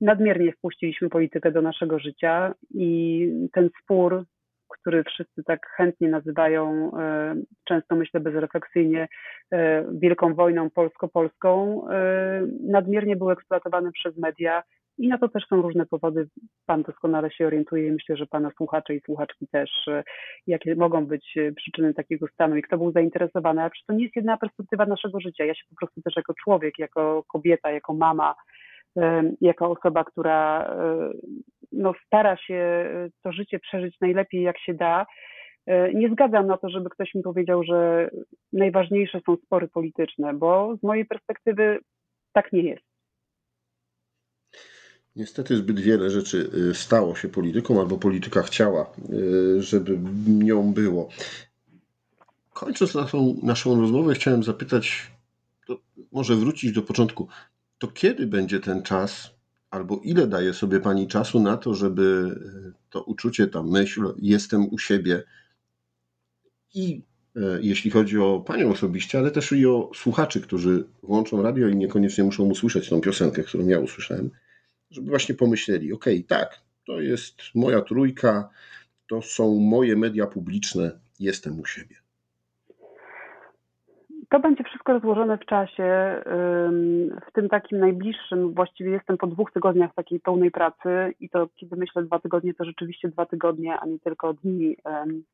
nadmiernie 0.00 0.52
wpuściliśmy 0.52 1.09
politykę 1.09 1.52
do 1.52 1.62
naszego 1.62 1.98
życia 1.98 2.55
i 2.70 3.29
ten 3.52 3.70
spór, 3.83 4.24
który 4.68 5.05
wszyscy 5.05 5.44
tak 5.44 5.66
chętnie 5.76 6.09
nazywają, 6.09 6.90
e, 6.98 7.35
często 7.64 7.96
myślę 7.96 8.20
bezrefleksyjnie, 8.20 9.09
e, 9.52 9.85
wielką 9.92 10.35
wojną 10.35 10.70
polsko-polską, 10.70 11.83
e, 11.88 12.46
nadmiernie 12.61 13.16
był 13.16 13.31
eksploatowany 13.31 13.92
przez 13.92 14.16
media 14.16 14.62
i 14.98 15.09
na 15.09 15.18
to 15.18 15.28
też 15.28 15.44
są 15.46 15.62
różne 15.62 15.87
powody. 15.87 16.28
Pan 16.66 16.82
doskonale 16.82 17.30
się 17.30 17.46
orientuje 17.46 17.92
myślę, 17.92 18.16
że 18.16 18.26
Pana 18.26 18.50
słuchacze 18.56 18.94
i 18.94 19.00
słuchaczki 19.00 19.46
też, 19.52 19.70
jakie 20.46 20.74
mogą 20.74 21.06
być 21.06 21.35
przyczyny 21.56 21.94
takiego 21.94 22.26
stanu 22.28 22.56
i 22.56 22.62
kto 22.62 22.78
był 22.78 22.92
zainteresowany. 22.92 23.61
Ale 23.61 23.70
to 23.87 23.92
nie 23.92 24.04
jest 24.04 24.16
jedna 24.16 24.37
perspektywa 24.37 24.87
naszego 24.87 25.20
życia. 25.20 25.44
Ja 25.44 25.54
się 25.54 25.64
po 25.70 25.76
prostu 25.76 26.02
też 26.02 26.16
jako 26.16 26.35
człowiek, 26.44 26.78
jako 26.78 27.24
kobieta, 27.28 27.70
jako 27.70 27.94
mama, 27.94 28.35
jako 29.40 29.70
osoba, 29.70 30.04
która 30.04 30.74
no, 31.72 31.94
stara 32.06 32.37
się 32.37 32.90
to 33.22 33.32
życie 33.32 33.59
przeżyć 33.59 34.00
najlepiej 34.00 34.42
jak 34.42 34.59
się 34.59 34.74
da. 34.74 35.06
Nie 35.94 36.09
zgadzam 36.09 36.46
na 36.46 36.56
to, 36.56 36.68
żeby 36.68 36.90
ktoś 36.90 37.14
mi 37.14 37.22
powiedział, 37.22 37.64
że 37.64 38.11
najważniejsze 38.52 39.20
są 39.26 39.37
spory 39.37 39.68
polityczne, 39.68 40.35
bo 40.35 40.76
z 40.76 40.82
mojej 40.82 41.06
perspektywy 41.06 41.78
tak 42.32 42.52
nie 42.52 42.62
jest. 42.62 42.86
Niestety 45.16 45.57
zbyt 45.57 45.81
wiele 45.81 46.11
rzeczy 46.11 46.50
y, 46.70 46.74
stało 46.74 47.16
się 47.16 47.29
polityką, 47.29 47.81
albo 47.81 47.98
polityka 47.98 48.42
chciała, 48.42 48.92
y, 49.12 49.62
żeby 49.62 49.98
nią 50.26 50.72
było. 50.72 51.09
Kończąc 52.52 52.94
naszą, 52.94 53.37
naszą 53.42 53.81
rozmowę, 53.81 54.14
chciałem 54.14 54.42
zapytać, 54.42 55.11
może 56.12 56.37
wrócić 56.37 56.72
do 56.72 56.83
początku. 56.83 57.29
To 57.79 57.88
kiedy 57.88 58.26
będzie 58.26 58.61
ten 58.61 58.83
czas, 58.83 59.31
albo 59.70 60.00
ile 60.05 60.26
daje 60.26 60.55
sobie 60.55 60.81
Pani 60.81 61.09
czasu 61.09 61.40
na 61.40 61.57
to, 61.57 61.74
żeby 61.74 62.37
e, 62.68 62.72
to 62.90 63.02
uczucie, 63.02 63.46
ta 63.46 63.62
myśl, 63.62 64.14
jestem 64.18 64.68
u 64.68 64.79
siebie? 64.79 65.22
I 66.74 67.02
jeśli 67.61 67.90
chodzi 67.90 68.18
o 68.18 68.40
Panią 68.40 68.70
osobiście, 68.70 69.18
ale 69.18 69.31
też 69.31 69.52
i 69.52 69.66
o 69.66 69.90
słuchaczy, 69.94 70.40
którzy 70.40 70.85
włączą 71.02 71.42
radio 71.42 71.68
i 71.68 71.76
niekoniecznie 71.76 72.24
muszą 72.24 72.44
usłyszeć 72.44 72.88
tą 72.88 73.00
piosenkę, 73.00 73.42
którą 73.42 73.68
ja 73.68 73.81
usłyszałem, 73.81 74.31
żeby 74.90 75.11
właśnie 75.11 75.35
pomyśleli, 75.35 75.92
ok, 75.92 76.05
tak, 76.29 76.61
to 76.87 77.01
jest 77.01 77.42
moja 77.55 77.81
trójka, 77.81 78.49
to 79.09 79.22
są 79.22 79.55
moje 79.61 79.96
media 79.96 80.27
publiczne, 80.27 80.90
jestem 81.20 81.61
u 81.61 81.66
siebie. 81.66 81.96
To 84.31 84.40
będzie 84.40 84.64
wszystko 84.64 84.92
rozłożone 84.92 85.38
w 85.38 85.46
czasie, 85.46 86.22
w 87.29 87.33
tym 87.33 87.49
takim 87.49 87.79
najbliższym, 87.79 88.55
właściwie 88.55 88.90
jestem 88.90 89.16
po 89.16 89.27
dwóch 89.27 89.53
tygodniach 89.53 89.94
takiej 89.94 90.20
pełnej 90.20 90.51
pracy 90.51 91.14
i 91.20 91.29
to 91.29 91.49
kiedy 91.57 91.77
myślę 91.77 92.03
dwa 92.03 92.18
tygodnie, 92.18 92.55
to 92.55 92.64
rzeczywiście 92.64 93.09
dwa 93.09 93.27
tygodnie, 93.27 93.79
a 93.81 93.87
nie 93.87 93.99
tylko 93.99 94.35
dni 94.35 94.77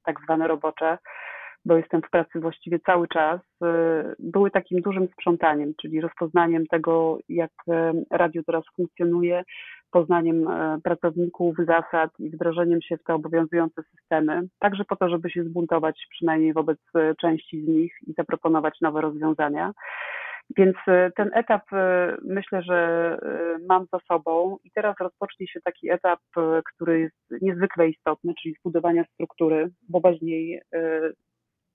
tak 0.04 0.20
zwane 0.24 0.48
robocze, 0.48 0.98
bo 1.64 1.76
jestem 1.76 2.02
w 2.02 2.10
pracy 2.10 2.40
właściwie 2.40 2.78
cały 2.80 3.08
czas, 3.08 3.40
y, 3.40 3.66
były 4.18 4.50
takim 4.50 4.80
dużym 4.80 5.08
sprzątaniem, 5.08 5.72
czyli 5.82 6.00
rozpoznaniem 6.00 6.66
tego, 6.66 7.18
jak 7.28 7.50
radio 8.10 8.42
teraz 8.46 8.64
funkcjonuje, 8.76 9.44
poznaniem 9.92 10.48
e, 10.48 10.78
pracowników, 10.84 11.56
zasad 11.66 12.10
i 12.18 12.30
wdrożeniem 12.30 12.82
się 12.82 12.96
w 12.96 13.04
te 13.04 13.14
obowiązujące 13.14 13.82
systemy, 13.82 14.42
także 14.58 14.84
po 14.84 14.96
to, 14.96 15.08
żeby 15.08 15.30
się 15.30 15.44
zbuntować 15.44 16.06
przynajmniej 16.10 16.52
wobec 16.52 16.78
części 17.20 17.64
z 17.64 17.68
nich 17.68 17.94
i 18.06 18.12
zaproponować 18.12 18.80
nowe 18.80 19.00
rozwiązania. 19.00 19.72
Więc 20.56 20.76
ten 21.16 21.30
etap 21.34 21.62
myślę, 22.22 22.62
że 22.62 23.18
mam 23.68 23.86
za 23.92 23.98
sobą 24.08 24.56
i 24.64 24.70
teraz 24.70 24.96
rozpocznie 25.00 25.48
się 25.48 25.60
taki 25.60 25.90
etap, 25.90 26.20
który 26.74 27.00
jest 27.00 27.42
niezwykle 27.42 27.88
istotny, 27.88 28.32
czyli 28.42 28.54
zbudowania 28.54 29.04
struktury, 29.04 29.70
bo 29.88 30.00
bez 30.00 30.22
niej 30.22 30.60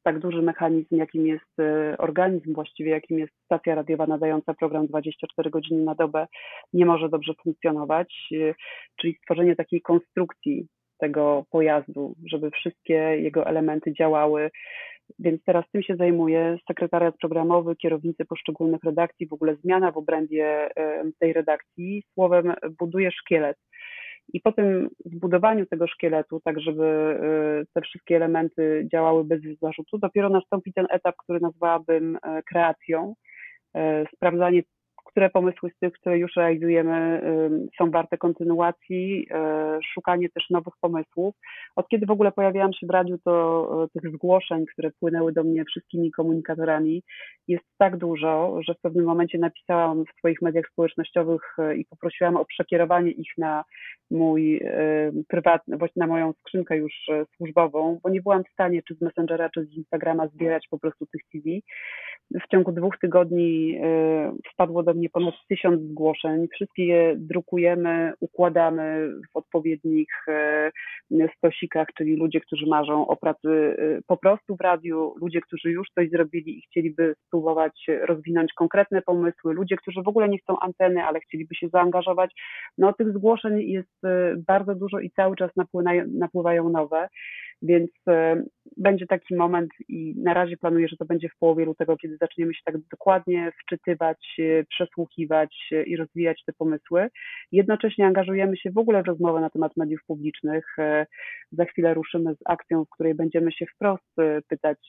tak 0.08 0.20
duży 0.20 0.42
mechanizm, 0.42 0.96
jakim 0.96 1.28
jest 1.28 1.60
e, 1.60 1.98
organizm 1.98 2.54
właściwie, 2.54 2.92
jakim 2.92 3.20
jest 3.20 3.34
stacja 3.46 3.76
radiowa 3.76 4.08
nadająca 4.08 4.54
program 4.54 4.88
24 4.88 5.50
godziny 5.50 5.84
na 5.84 5.96
dobę, 5.96 6.28
nie 6.74 6.86
może 6.86 7.10
dobrze 7.10 7.34
funkcjonować, 7.44 8.14
e, 8.34 8.54
czyli 8.96 9.14
stworzenie 9.14 9.56
takiej 9.56 9.82
konstrukcji 9.82 10.68
tego 11.00 11.44
pojazdu, 11.52 12.16
żeby 12.26 12.52
wszystkie 12.52 12.94
jego 12.96 13.46
elementy 13.46 13.94
działały. 13.94 14.50
Więc 15.20 15.44
teraz 15.44 15.66
tym 15.72 15.84
się 15.84 15.96
zajmuje 15.96 16.58
sekretariat 16.68 17.16
programowy, 17.18 17.76
kierownicy 17.76 18.26
poszczególnych 18.26 18.84
redakcji, 18.84 19.28
w 19.28 19.34
ogóle 19.34 19.56
zmiana 19.56 19.92
w 19.92 19.98
obrębie 19.98 20.46
e, 20.78 21.04
tej 21.20 21.34
redakcji. 21.34 22.04
Słowem, 22.14 22.54
buduje 22.80 23.12
szkielet 23.12 23.58
i 24.34 24.42
po 24.42 24.52
tym 24.52 24.90
zbudowaniu 25.06 25.66
tego 25.66 25.88
szkieletu, 25.88 26.42
tak 26.44 26.60
żeby 26.60 26.84
y, 27.64 27.66
te 27.74 27.82
wszystkie 27.82 28.16
elementy 28.16 28.88
działały 28.92 29.24
bez 29.24 29.42
zarzutu, 29.62 29.98
dopiero 29.98 30.30
nastąpi 30.30 30.74
ten 30.74 30.88
etap, 30.90 31.16
który 31.18 31.40
nazwałabym 31.40 32.18
e, 32.24 32.44
kreacją, 32.44 33.16
e, 33.76 34.06
sprawdzanie 34.16 34.64
które 35.08 35.30
pomysły 35.30 35.72
z 35.76 35.80
tych, 35.80 35.94
które 35.94 36.18
już 36.18 36.36
realizujemy, 36.36 37.22
są 37.78 37.92
warte 37.92 38.18
kontynuacji, 38.18 39.28
e, 39.32 39.80
szukanie 39.94 40.30
też 40.30 40.50
nowych 40.50 40.74
pomysłów. 40.82 41.36
Od 41.76 41.88
kiedy 41.88 42.06
w 42.06 42.12
ogóle 42.12 42.32
pojawiałam 42.32 42.74
się 42.74 42.88
w 42.88 42.90
radiu, 42.90 43.18
to 43.26 43.88
e, 43.96 44.02
tych 44.02 44.12
zgłoszeń, 44.12 44.66
które 44.66 44.92
płynęły 45.00 45.34
do 45.34 45.44
mnie 45.44 45.66
wszystkimi 45.66 46.12
komunikatorami, 46.12 47.04
jest 47.48 47.66
tak 47.78 47.98
dużo, 47.98 48.60
że 48.68 48.74
w 48.74 48.82
pewnym 48.82 49.06
momencie 49.06 49.38
napisałam 49.38 50.04
w 50.06 50.18
swoich 50.18 50.42
mediach 50.42 50.66
społecznościowych 50.72 51.42
e, 51.60 51.76
i 51.76 51.86
poprosiłam 51.86 52.38
o 52.38 52.46
przekierowanie 52.46 53.12
ich 53.12 53.32
na 53.38 53.64
mój 54.12 54.62
prywatny, 55.28 55.78
właśnie 55.78 56.00
na 56.00 56.08
moją 56.08 56.34
skrzynkę 56.34 56.78
już 56.78 56.94
służbową, 57.36 58.00
bo 58.04 58.10
nie 58.10 58.22
byłam 58.22 58.44
w 58.44 58.50
stanie 58.54 58.82
czy 58.88 58.96
z 58.96 59.02
Messengera, 59.02 59.50
czy 59.50 59.66
z 59.66 59.78
Instagrama 59.78 60.28
zbierać 60.28 60.68
po 60.70 60.80
prostu 60.80 61.06
tych 61.06 61.22
CV. 61.32 61.64
W 62.32 62.48
ciągu 62.52 62.72
dwóch 62.72 62.98
tygodni 63.02 63.80
wpadło 64.54 64.84
do 64.84 64.94
mnie 64.98 65.10
ponad 65.10 65.34
tysiąc 65.50 65.82
zgłoszeń. 65.82 66.48
Wszystkie 66.54 66.86
je 66.86 67.16
drukujemy, 67.18 68.14
układamy 68.20 69.10
w 69.34 69.38
odpowiednich 69.38 70.10
e, 70.28 70.72
stosikach, 71.38 71.88
czyli 71.98 72.16
ludzie, 72.16 72.42
którzy 72.42 72.66
marzą 72.66 73.08
o 73.08 73.16
pracy 73.16 73.50
e, 73.50 74.02
po 74.08 74.18
prostu 74.18 74.56
w 74.56 74.62
radiu, 74.62 75.14
ludzie, 75.22 75.42
którzy 75.42 75.72
już 75.72 75.88
coś 75.96 76.10
zrobili 76.10 76.58
i 76.58 76.62
chcieliby 76.62 77.16
spróbować 77.28 77.86
rozwinąć 78.08 78.54
konkretne 78.54 79.02
pomysły, 79.02 79.54
ludzie, 79.54 79.76
którzy 79.76 80.02
w 80.02 80.08
ogóle 80.08 80.30
nie 80.30 80.38
chcą 80.38 80.60
anteny, 80.60 81.04
ale 81.04 81.20
chcieliby 81.20 81.56
się 81.56 81.68
zaangażować. 81.70 82.32
No 82.78 82.94
tych 82.94 83.14
zgłoszeń 83.14 83.62
jest 83.62 84.06
e, 84.06 84.36
bardzo 84.48 84.76
dużo 84.76 85.00
i 85.00 85.12
cały 85.12 85.36
czas 85.36 85.52
napływają 86.08 86.70
nowe. 86.70 87.08
Więc 87.62 87.92
e, 88.08 88.44
będzie 88.78 89.08
taki 89.08 89.36
moment 89.36 89.70
i 89.90 90.14
na 90.18 90.34
razie 90.34 90.58
planuję, 90.58 90.88
że 90.88 90.98
to 90.98 91.06
będzie 91.06 91.30
w 91.30 91.38
połowie 91.40 91.66
lutego, 91.66 91.98
kiedy 91.98 92.18
zaczniemy 92.18 92.54
się 92.54 92.62
tak 92.66 92.76
dokładnie 92.92 93.52
wczytywać, 93.64 94.36
e, 94.40 94.64
przesłuchiwać 94.64 95.70
e, 95.72 95.84
i 95.84 95.96
rozwijać 95.96 96.44
te 96.46 96.54
pomysły. 96.54 97.08
Jednocześnie 97.52 98.06
angażujemy 98.06 98.58
się 98.58 98.72
w 98.72 98.78
ogóle 98.78 99.04
w 99.04 99.08
rozmowę 99.08 99.42
na 99.42 99.50
temat 99.50 99.78
mediów 99.78 100.00
publicznych. 100.08 100.76
Za 101.52 101.66
chwilę 101.66 101.94
ruszymy 101.94 102.36
z 102.36 102.40
akcją, 102.46 102.86
w 102.86 102.90
której 102.90 103.16
będziemy 103.16 103.52
się 103.52 103.66
wprost 103.76 104.16
pytać 104.50 104.80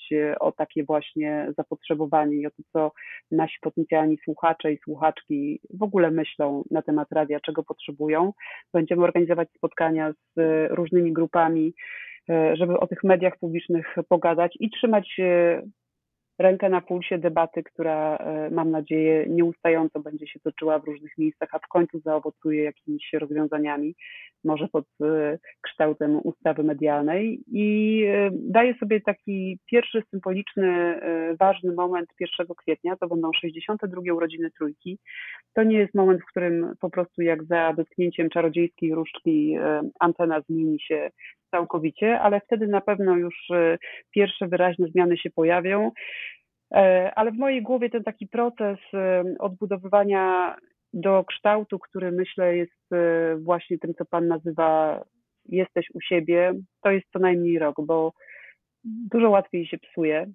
o 0.40 0.52
takie 0.52 0.84
właśnie 0.84 1.52
zapotrzebowanie 1.56 2.36
i 2.36 2.46
o 2.46 2.50
to, 2.50 2.62
co 2.72 2.92
nasi 3.30 3.56
potencjalni 3.60 4.18
słuchacze 4.24 4.72
i 4.72 4.78
słuchaczki 4.78 5.60
w 5.70 5.82
ogóle 5.82 6.10
myślą 6.10 6.64
na 6.70 6.82
temat 6.82 7.12
radia, 7.12 7.40
czego 7.40 7.62
potrzebują. 7.62 8.32
Będziemy 8.74 9.04
organizować 9.04 9.48
spotkania 9.56 10.12
z 10.36 10.40
różnymi 10.70 11.12
grupami 11.12 11.74
żeby 12.54 12.80
o 12.80 12.86
tych 12.86 13.04
mediach 13.04 13.38
publicznych 13.38 13.96
pogadać 14.08 14.56
i 14.60 14.70
trzymać 14.70 15.16
rękę 16.38 16.68
na 16.68 16.80
pulsie 16.80 17.18
debaty, 17.18 17.62
która 17.62 18.16
e, 18.16 18.50
mam 18.50 18.70
nadzieję 18.70 19.26
nieustająco 19.28 20.00
będzie 20.00 20.26
się 20.26 20.40
toczyła 20.40 20.78
w 20.78 20.84
różnych 20.84 21.18
miejscach, 21.18 21.48
a 21.52 21.58
w 21.58 21.68
końcu 21.68 22.00
zaowocuje 22.00 22.64
jakimiś 22.64 23.12
rozwiązaniami, 23.12 23.94
może 24.44 24.68
pod 24.68 24.84
e, 25.02 25.38
kształtem 25.60 26.20
ustawy 26.24 26.62
medialnej. 26.62 27.40
I 27.46 28.02
e, 28.06 28.30
daję 28.32 28.74
sobie 28.80 29.00
taki 29.00 29.58
pierwszy 29.66 30.02
symboliczny, 30.10 31.00
ważny 31.40 31.72
moment 31.72 32.08
1 32.20 32.46
kwietnia, 32.56 32.96
to 32.96 33.08
będą 33.08 33.30
62 33.32 34.14
urodziny 34.14 34.50
trójki. 34.50 34.98
To 35.54 35.62
nie 35.62 35.78
jest 35.78 35.94
moment, 35.94 36.22
w 36.22 36.30
którym 36.30 36.74
po 36.80 36.90
prostu 36.90 37.22
jak 37.22 37.44
za 37.44 37.72
dotknięciem 37.72 38.30
czarodziejskiej 38.30 38.94
różdżki 38.94 39.56
antena 40.00 40.40
zmieni 40.40 40.80
się 40.80 41.10
całkowicie, 41.50 42.20
ale 42.20 42.40
wtedy 42.40 42.66
na 42.66 42.80
pewno 42.80 43.16
już 43.16 43.48
pierwsze 44.10 44.48
wyraźne 44.48 44.86
zmiany 44.86 45.16
się 45.16 45.30
pojawią. 45.30 45.90
E, 46.74 47.12
ale 47.14 47.32
w 47.32 47.38
mojej 47.38 47.62
głowie 47.62 47.90
ten 47.90 48.04
taki 48.04 48.26
proces 48.26 48.78
e, 48.94 49.24
odbudowywania 49.38 50.56
do 50.92 51.24
kształtu, 51.24 51.78
który 51.78 52.12
myślę 52.12 52.56
jest 52.56 52.92
e, 52.92 53.36
właśnie 53.36 53.78
tym, 53.78 53.94
co 53.94 54.04
Pan 54.04 54.26
nazywa 54.28 55.02
jesteś 55.44 55.86
u 55.94 56.00
siebie, 56.00 56.52
to 56.82 56.90
jest 56.90 57.06
co 57.12 57.18
najmniej 57.18 57.58
rok, 57.58 57.76
bo 57.82 58.12
dużo 58.84 59.30
łatwiej 59.30 59.66
się 59.66 59.78
psuje. 59.78 60.26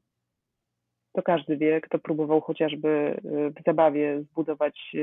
To 1.13 1.21
każdy 1.21 1.57
wie, 1.57 1.81
kto 1.81 1.99
próbował 1.99 2.41
chociażby 2.41 3.21
w 3.23 3.63
zabawie 3.65 4.21
zbudować 4.21 4.95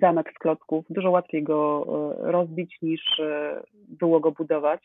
zamek 0.00 0.32
z 0.36 0.38
klocków. 0.38 0.84
Dużo 0.90 1.10
łatwiej 1.10 1.42
go 1.42 1.84
rozbić 2.18 2.78
niż 2.82 3.20
było 3.88 4.20
go 4.20 4.32
budować 4.32 4.80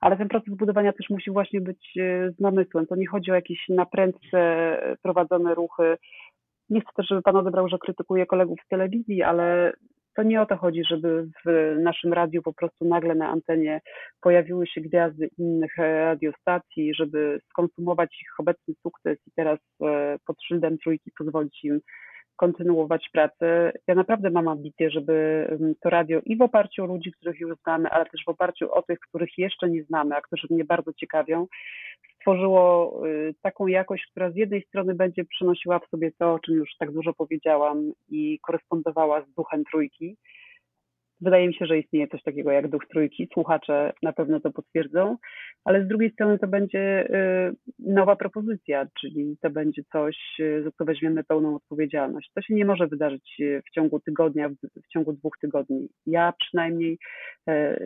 ale 0.00 0.16
ten 0.16 0.28
proces 0.28 0.54
budowania 0.54 0.92
też 0.92 1.10
musi 1.10 1.30
właśnie 1.30 1.60
być 1.60 1.96
e, 1.96 2.30
z 2.30 2.40
namysłem. 2.40 2.86
To 2.86 2.96
nie 2.96 3.06
chodzi 3.06 3.30
o 3.30 3.34
jakieś 3.34 3.68
naprędce 3.68 4.38
prowadzone 5.02 5.54
ruchy. 5.54 5.96
Nie 6.70 6.80
chcę 6.80 6.90
też, 6.96 7.06
żeby 7.08 7.22
Pan 7.22 7.36
odebrał, 7.36 7.68
że 7.68 7.78
krytykuję 7.78 8.26
kolegów 8.26 8.58
z 8.66 8.68
telewizji, 8.68 9.22
ale 9.22 9.72
to 10.16 10.22
nie 10.22 10.42
o 10.42 10.46
to 10.46 10.56
chodzi, 10.56 10.82
żeby 10.90 11.28
w 11.46 11.76
naszym 11.80 12.12
radiu 12.12 12.42
po 12.42 12.52
prostu 12.52 12.84
nagle 12.84 13.14
na 13.14 13.28
antenie 13.28 13.80
pojawiły 14.20 14.66
się 14.66 14.80
gwiazdy 14.80 15.30
innych 15.38 15.76
radiostacji, 15.76 16.94
żeby 16.94 17.40
skonsumować 17.50 18.22
ich 18.22 18.40
obecny 18.40 18.74
sukces 18.82 19.18
i 19.26 19.30
teraz 19.36 19.58
e, 19.82 20.16
pod 20.26 20.42
szyldem 20.42 20.78
trójki 20.78 21.10
pozwolić 21.18 21.64
im 21.64 21.80
kontynuować 22.40 23.08
pracę. 23.12 23.72
Ja 23.86 23.94
naprawdę 23.94 24.30
mam 24.30 24.48
ambicje, 24.48 24.90
żeby 24.90 25.46
to 25.80 25.90
radio 25.90 26.20
i 26.24 26.36
w 26.36 26.42
oparciu 26.42 26.84
o 26.84 26.86
ludzi, 26.86 27.12
których 27.12 27.40
już 27.40 27.58
znamy, 27.62 27.90
ale 27.90 28.06
też 28.06 28.24
w 28.26 28.28
oparciu 28.28 28.72
o 28.72 28.82
tych, 28.82 29.00
których 29.00 29.38
jeszcze 29.38 29.70
nie 29.70 29.82
znamy, 29.82 30.16
a 30.16 30.20
którzy 30.20 30.46
mnie 30.50 30.64
bardzo 30.64 30.92
ciekawią, 30.92 31.46
stworzyło 32.14 32.62
y, 33.06 33.34
taką 33.42 33.66
jakość, 33.66 34.06
która 34.10 34.30
z 34.30 34.36
jednej 34.36 34.62
strony 34.62 34.94
będzie 34.94 35.24
przynosiła 35.24 35.78
w 35.78 35.88
sobie 35.88 36.10
to, 36.18 36.32
o 36.32 36.38
czym 36.38 36.54
już 36.54 36.70
tak 36.78 36.92
dużo 36.92 37.12
powiedziałam 37.12 37.92
i 38.08 38.38
korespondowała 38.42 39.22
z 39.22 39.34
duchem 39.34 39.64
trójki, 39.64 40.16
Wydaje 41.20 41.48
mi 41.48 41.54
się, 41.54 41.66
że 41.66 41.78
istnieje 41.78 42.08
coś 42.08 42.22
takiego 42.22 42.50
jak 42.50 42.68
duch 42.68 42.82
trójki. 42.90 43.28
Słuchacze 43.32 43.92
na 44.02 44.12
pewno 44.12 44.40
to 44.40 44.50
potwierdzą, 44.50 45.16
ale 45.64 45.84
z 45.84 45.88
drugiej 45.88 46.10
strony 46.10 46.38
to 46.38 46.46
będzie 46.46 47.08
y, 47.48 47.54
nowa 47.78 48.16
propozycja, 48.16 48.86
czyli 49.00 49.36
to 49.42 49.50
będzie 49.50 49.82
coś, 49.92 50.16
y, 50.40 50.62
za 50.64 50.70
co 50.70 50.84
weźmiemy 50.84 51.24
pełną 51.24 51.56
odpowiedzialność. 51.56 52.30
To 52.34 52.42
się 52.42 52.54
nie 52.54 52.64
może 52.64 52.86
wydarzyć 52.86 53.36
y, 53.40 53.62
w 53.66 53.70
ciągu 53.70 54.00
tygodnia, 54.00 54.48
w 54.48 54.88
ciągu 54.92 55.12
dwóch 55.12 55.38
tygodni. 55.40 55.88
Ja 56.06 56.32
przynajmniej 56.38 56.98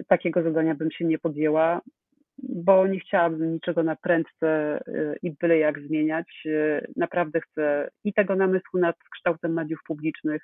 takiego 0.08 0.42
zadania 0.42 0.74
bym 0.74 0.90
się 0.90 1.04
nie 1.04 1.18
podjęła, 1.18 1.80
bo 2.38 2.86
nie 2.86 3.00
chciałabym 3.00 3.52
niczego 3.52 3.82
na 3.82 3.96
prędce 3.96 4.80
i 5.22 5.30
byle 5.30 5.58
jak 5.58 5.80
zmieniać. 5.80 6.46
Naprawdę 6.96 7.40
chcę 7.40 7.88
i 8.04 8.12
tego 8.12 8.36
namysłu 8.36 8.80
nad 8.80 8.96
kształtem 9.14 9.52
mediów 9.52 9.80
publicznych, 9.86 10.42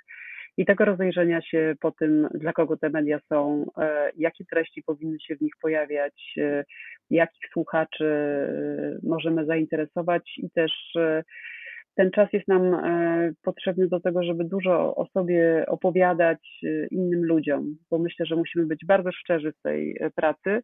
i 0.56 0.66
tego 0.66 0.84
rozejrzenia 0.84 1.42
się 1.42 1.74
po 1.80 1.90
tym, 1.90 2.28
dla 2.34 2.52
kogo 2.52 2.76
te 2.76 2.90
media 2.90 3.18
są, 3.28 3.66
e, 3.78 4.10
jakie 4.16 4.44
treści 4.44 4.82
powinny 4.82 5.20
się 5.20 5.36
w 5.36 5.40
nich 5.40 5.52
pojawiać, 5.62 6.34
e, 6.38 6.64
jakich 7.10 7.50
słuchaczy 7.52 8.04
e, 8.04 8.98
możemy 9.02 9.46
zainteresować 9.46 10.32
i 10.36 10.50
też 10.50 10.72
ten 11.94 12.10
czas 12.10 12.32
jest 12.32 12.48
nam 12.48 12.76
potrzebny 13.42 13.88
do 13.88 14.00
tego, 14.00 14.22
żeby 14.22 14.44
dużo 14.44 14.96
o 14.96 15.06
sobie 15.06 15.64
opowiadać 15.68 16.60
innym 16.90 17.24
ludziom, 17.24 17.76
bo 17.90 17.98
myślę, 17.98 18.26
że 18.26 18.36
musimy 18.36 18.66
być 18.66 18.86
bardzo 18.86 19.12
szczerzy 19.12 19.52
w 19.52 19.62
tej 19.62 20.00
pracy. 20.14 20.62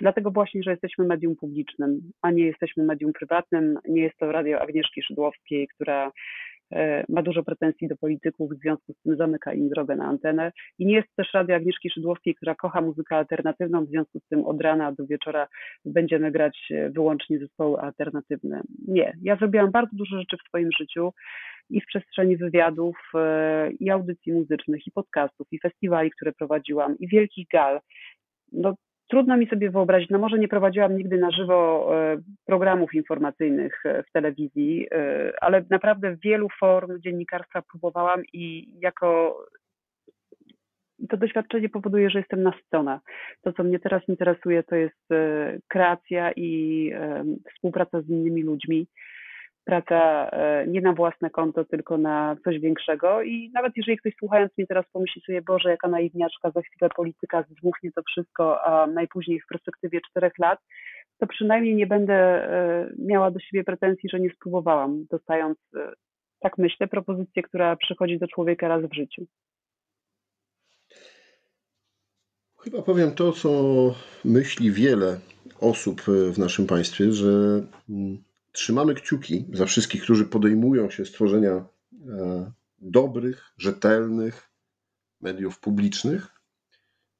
Dlatego 0.00 0.30
właśnie, 0.30 0.62
że 0.62 0.70
jesteśmy 0.70 1.04
medium 1.04 1.36
publicznym, 1.36 2.00
a 2.22 2.30
nie 2.30 2.46
jesteśmy 2.46 2.84
medium 2.84 3.12
prywatnym. 3.12 3.78
Nie 3.88 4.02
jest 4.02 4.16
to 4.16 4.32
radio 4.32 4.60
Agnieszki 4.60 5.02
Szydłowskiej, 5.02 5.68
która 5.68 6.12
ma 7.08 7.22
dużo 7.22 7.42
pretensji 7.42 7.88
do 7.88 7.96
polityków, 7.96 8.50
w 8.52 8.60
związku 8.60 8.92
z 8.92 9.02
tym 9.02 9.16
zamyka 9.16 9.52
im 9.52 9.68
drogę 9.68 9.96
na 9.96 10.04
antenę. 10.04 10.52
I 10.78 10.86
nie 10.86 10.94
jest 10.94 11.08
też 11.16 11.34
radio 11.34 11.56
Agnieszki 11.56 11.90
Szydłowskiej, 11.90 12.34
która 12.34 12.54
kocha 12.54 12.80
muzykę 12.80 13.16
alternatywną, 13.16 13.84
w 13.84 13.88
związku 13.88 14.20
z 14.20 14.28
tym 14.28 14.44
od 14.44 14.60
rana 14.60 14.92
do 14.92 15.06
wieczora 15.06 15.46
będziemy 15.84 16.30
grać 16.30 16.58
e, 16.70 16.90
wyłącznie 16.90 17.38
zespoły 17.38 17.80
alternatywne. 17.80 18.62
Nie, 18.88 19.16
ja 19.22 19.36
zrobiłam 19.36 19.70
bardzo 19.70 19.96
dużo 19.96 20.18
rzeczy 20.18 20.36
w 20.36 20.48
swoim 20.48 20.68
życiu 20.80 21.12
i 21.70 21.80
w 21.80 21.86
przestrzeni 21.86 22.36
wywiadów, 22.36 22.96
e, 23.14 23.70
i 23.80 23.90
audycji 23.90 24.32
muzycznych, 24.32 24.86
i 24.86 24.90
podcastów, 24.90 25.46
i 25.52 25.58
festiwali, 25.58 26.10
które 26.10 26.32
prowadziłam, 26.32 26.98
i 26.98 27.08
wielkich 27.08 27.46
gal. 27.48 27.80
No, 28.52 28.74
Trudno 29.08 29.36
mi 29.36 29.46
sobie 29.46 29.70
wyobrazić, 29.70 30.10
no 30.10 30.18
może 30.18 30.38
nie 30.38 30.48
prowadziłam 30.48 30.96
nigdy 30.96 31.18
na 31.18 31.30
żywo 31.30 31.90
e, 31.96 32.16
programów 32.46 32.94
informacyjnych 32.94 33.86
e, 33.86 34.02
w 34.02 34.12
telewizji, 34.12 34.86
e, 34.92 35.32
ale 35.40 35.64
naprawdę 35.70 36.16
wielu 36.16 36.48
form 36.60 37.00
dziennikarstwa 37.00 37.62
próbowałam 37.62 38.22
i 38.32 38.74
jako 38.80 39.38
to 41.08 41.16
doświadczenie 41.16 41.68
powoduje, 41.68 42.10
że 42.10 42.18
jestem 42.18 42.42
nasycona. 42.42 43.00
To, 43.42 43.52
co 43.52 43.64
mnie 43.64 43.78
teraz 43.78 44.08
interesuje, 44.08 44.62
to 44.62 44.76
jest 44.76 45.08
kreacja 45.68 46.32
i 46.36 46.92
współpraca 47.54 48.00
z 48.00 48.08
innymi 48.08 48.42
ludźmi 48.42 48.86
praca 49.64 50.30
e, 50.30 50.66
nie 50.66 50.80
na 50.80 50.92
własne 50.92 51.30
konto, 51.30 51.64
tylko 51.64 51.98
na 51.98 52.36
coś 52.44 52.58
większego. 52.58 53.22
I 53.22 53.50
nawet 53.54 53.72
jeżeli 53.76 53.98
ktoś 53.98 54.12
słuchając 54.18 54.52
mnie 54.58 54.66
teraz 54.66 54.84
pomyśli 54.92 55.22
sobie, 55.22 55.42
Boże, 55.42 55.70
jaka 55.70 55.88
naiwniaczka, 55.88 56.50
za 56.50 56.60
chwilę 56.62 56.90
polityka 56.96 57.44
zdmuchnie 57.50 57.90
to 57.92 58.02
wszystko, 58.02 58.64
a 58.64 58.86
najpóźniej 58.86 59.40
w 59.40 59.46
perspektywie 59.46 60.00
czterech 60.10 60.32
lat, 60.38 60.58
to 61.18 61.26
przynajmniej 61.26 61.74
nie 61.74 61.86
będę 61.86 62.14
e, 62.14 62.90
miała 62.98 63.30
do 63.30 63.40
siebie 63.40 63.64
pretensji, 63.64 64.08
że 64.10 64.20
nie 64.20 64.30
spróbowałam, 64.30 65.06
dostając, 65.10 65.58
e, 65.76 65.92
tak 66.40 66.58
myślę, 66.58 66.88
propozycję, 66.88 67.42
która 67.42 67.76
przychodzi 67.76 68.18
do 68.18 68.28
człowieka 68.28 68.68
raz 68.68 68.82
w 68.82 68.94
życiu. 68.94 69.26
Chyba 72.64 72.82
powiem 72.82 73.14
to, 73.14 73.32
co 73.32 73.50
myśli 74.24 74.70
wiele 74.72 75.18
osób 75.60 76.02
w 76.32 76.38
naszym 76.38 76.66
państwie, 76.66 77.12
że 77.12 77.28
mm, 77.88 78.18
Trzymamy 78.54 78.94
kciuki 78.94 79.46
za 79.52 79.66
wszystkich, 79.66 80.02
którzy 80.02 80.24
podejmują 80.24 80.90
się 80.90 81.04
stworzenia 81.04 81.52
e, 81.52 81.64
dobrych, 82.78 83.52
rzetelnych 83.58 84.50
mediów 85.20 85.60
publicznych, 85.60 86.28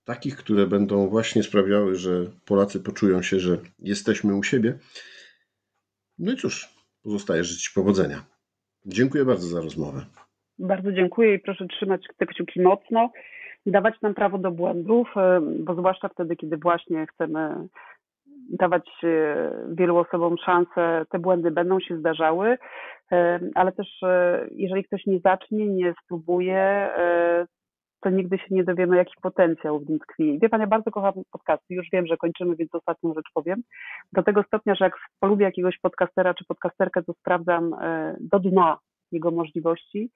takich, 0.04 0.36
które 0.36 0.66
będą 0.66 1.08
właśnie 1.08 1.42
sprawiały, 1.42 1.94
że 1.94 2.30
Polacy 2.44 2.80
poczują 2.80 3.22
się, 3.22 3.40
że 3.40 3.58
jesteśmy 3.78 4.34
u 4.34 4.42
siebie. 4.42 4.78
No 6.18 6.32
i 6.32 6.36
cóż, 6.36 6.68
pozostaje 7.02 7.44
życzyć 7.44 7.68
powodzenia. 7.68 8.24
Dziękuję 8.86 9.24
bardzo 9.24 9.46
za 9.46 9.60
rozmowę. 9.60 10.06
Bardzo 10.58 10.92
dziękuję 10.92 11.34
i 11.34 11.38
proszę 11.38 11.66
trzymać 11.66 12.06
te 12.16 12.26
kciuki 12.26 12.60
mocno, 12.60 13.12
dawać 13.66 13.94
nam 14.02 14.14
prawo 14.14 14.38
do 14.38 14.50
błędów, 14.50 15.08
e, 15.16 15.40
bo 15.40 15.74
zwłaszcza 15.74 16.08
wtedy, 16.08 16.36
kiedy 16.36 16.56
właśnie 16.56 17.06
chcemy 17.06 17.68
dawać 18.50 18.90
e, 19.04 19.50
wielu 19.68 19.96
osobom 19.96 20.36
szansę, 20.44 21.04
te 21.10 21.18
błędy 21.18 21.50
będą 21.50 21.80
się 21.80 21.98
zdarzały, 21.98 22.58
e, 23.12 23.40
ale 23.54 23.72
też 23.72 24.02
e, 24.02 24.46
jeżeli 24.50 24.84
ktoś 24.84 25.06
nie 25.06 25.18
zacznie, 25.18 25.68
nie 25.68 25.94
spróbuje, 26.04 26.90
to 28.00 28.10
nigdy 28.10 28.38
się 28.38 28.46
nie 28.50 28.64
dowiemy, 28.64 28.96
jaki 28.96 29.14
potencjał 29.22 29.80
w 29.80 29.88
nim 29.88 29.98
tkwi. 29.98 30.38
Wie 30.42 30.48
Pan, 30.48 30.60
ja 30.60 30.66
bardzo 30.66 30.90
kocham 30.90 31.12
podcasty, 31.32 31.74
już 31.74 31.86
wiem, 31.92 32.06
że 32.06 32.16
kończymy, 32.16 32.56
więc 32.56 32.74
ostatnią 32.74 33.14
rzecz 33.14 33.30
powiem. 33.34 33.62
Do 34.12 34.22
tego 34.22 34.42
stopnia, 34.42 34.74
że 34.74 34.84
jak 34.84 34.96
polubię 35.20 35.44
jakiegoś 35.44 35.78
podcastera 35.78 36.34
czy 36.34 36.44
podcasterkę, 36.44 37.02
to 37.02 37.12
sprawdzam 37.12 37.76
do 38.20 38.38
dna 38.38 38.78
jego 39.12 39.30
możliwości 39.30 40.10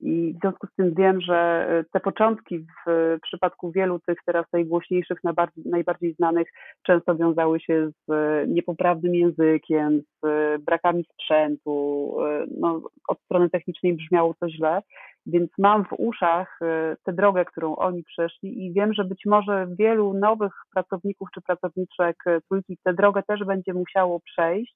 i 0.00 0.34
w 0.34 0.40
związku 0.40 0.66
z 0.66 0.74
tym 0.74 0.94
wiem, 0.94 1.20
że 1.20 1.66
e, 1.68 1.84
te 1.92 2.00
początki 2.00 2.58
w 2.58 3.18
przypadku 3.22 3.70
wielu 3.70 3.98
tych 3.98 4.18
teraz 4.26 4.46
najgłośniejszych, 4.52 5.18
najbardziej 5.64 6.14
znanych 6.14 6.48
często 6.82 7.16
wiązały 7.16 7.60
się 7.60 7.90
z 7.90 8.10
e, 8.10 8.46
niepoprawnym 8.48 9.14
językiem, 9.14 10.02
z 10.22 10.62
brakami 10.62 11.04
sprzętu. 11.04 12.16
E, 12.26 12.46
no, 12.60 12.80
od 13.08 13.20
strony 13.20 13.50
technicznej 13.50 13.94
brzmiało 13.94 14.34
to 14.40 14.48
źle. 14.48 14.82
Więc 15.26 15.50
mam 15.58 15.84
w 15.84 15.92
uszach 15.98 16.58
e, 16.62 16.96
tę 17.04 17.12
drogę, 17.12 17.44
którą 17.44 17.76
oni 17.76 18.04
przeszli 18.04 18.66
i 18.66 18.72
wiem, 18.72 18.94
że 18.94 19.04
być 19.04 19.22
może 19.26 19.66
wielu 19.78 20.14
nowych 20.14 20.52
pracowników 20.74 21.28
czy 21.34 21.40
pracowniczek 21.40 22.16
e, 22.26 22.40
trójki 22.40 22.78
tę 22.84 22.94
drogę 22.94 23.22
też 23.22 23.44
będzie 23.44 23.74
musiało 23.74 24.20
przejść. 24.20 24.74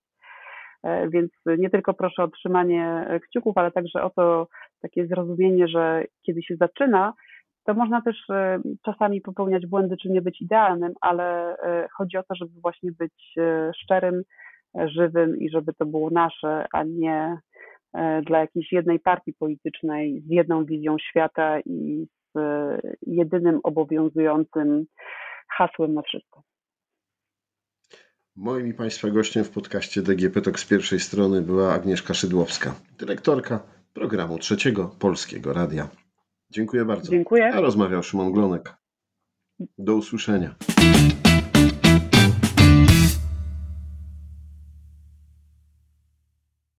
E, 0.83 1.09
Więc 1.09 1.31
nie 1.59 1.71
tylko 1.71 1.95
proszę 1.95 2.23
o 2.23 2.29
trzymanie 2.29 3.07
kciuków, 3.29 3.59
ale 3.59 3.71
także 3.71 4.03
o 4.03 4.11
to 4.11 4.49
takie 4.87 5.07
zrozumienie, 5.07 5.69
że 5.69 6.05
kiedy 6.23 6.43
się 6.43 6.57
zaczyna, 6.57 7.13
to 7.67 7.75
można 7.75 8.03
też 8.03 8.31
e, 8.31 8.61
czasami 8.85 9.21
popełniać 9.21 9.67
błędy, 9.67 9.97
czy 9.97 10.09
nie 10.09 10.23
być 10.23 10.43
idealnym, 10.43 10.93
ale 11.01 11.57
e, 11.59 11.89
chodzi 11.97 12.17
o 12.17 12.23
to, 12.23 12.35
żeby 12.35 12.61
właśnie 12.61 12.93
być 12.93 13.35
e, 13.39 13.73
szczerym, 13.83 14.23
żywym 14.75 15.39
i 15.39 15.51
żeby 15.51 15.73
to 15.73 15.87
było 15.87 16.11
nasze, 16.11 16.67
a 16.73 16.85
nie 16.85 17.39
dla 18.27 18.39
jakiejś 18.39 18.73
jednej 18.73 19.01
partii 19.01 19.33
politycznej 19.33 20.23
z 20.27 20.31
jedną 20.31 20.65
wizją 20.65 20.97
świata 20.99 21.61
i 21.61 22.07
z 22.35 22.39
jedynym 23.07 23.61
obowiązującym 23.63 24.87
hasłem 25.49 25.95
na 25.95 26.03
wszystko. 26.03 26.43
Moim 28.37 28.67
i 28.67 28.75
Państwa 28.75 29.11
gościem 29.11 29.45
w 29.45 29.51
podcaście 29.51 30.03
DGP 30.03 30.41
Talk 30.41 30.59
z 30.59 30.69
pierwszej 30.69 31.01
strony 31.01 31.43
była 31.43 31.73
Agnieszka 31.73 32.15
Szydłowska, 32.15 32.75
dyrektorka 32.99 33.76
programu 33.97 34.39
Trzeciego 34.39 34.97
Polskiego 34.99 35.53
Radia. 35.53 35.89
Dziękuję 36.51 36.85
bardzo. 36.85 37.11
Dziękuję. 37.11 37.55
A 37.55 37.61
rozmawiał 37.61 38.03
Szymon 38.03 38.33
Glonek. 38.33 38.77
Do 39.79 39.95
usłyszenia. 39.95 40.55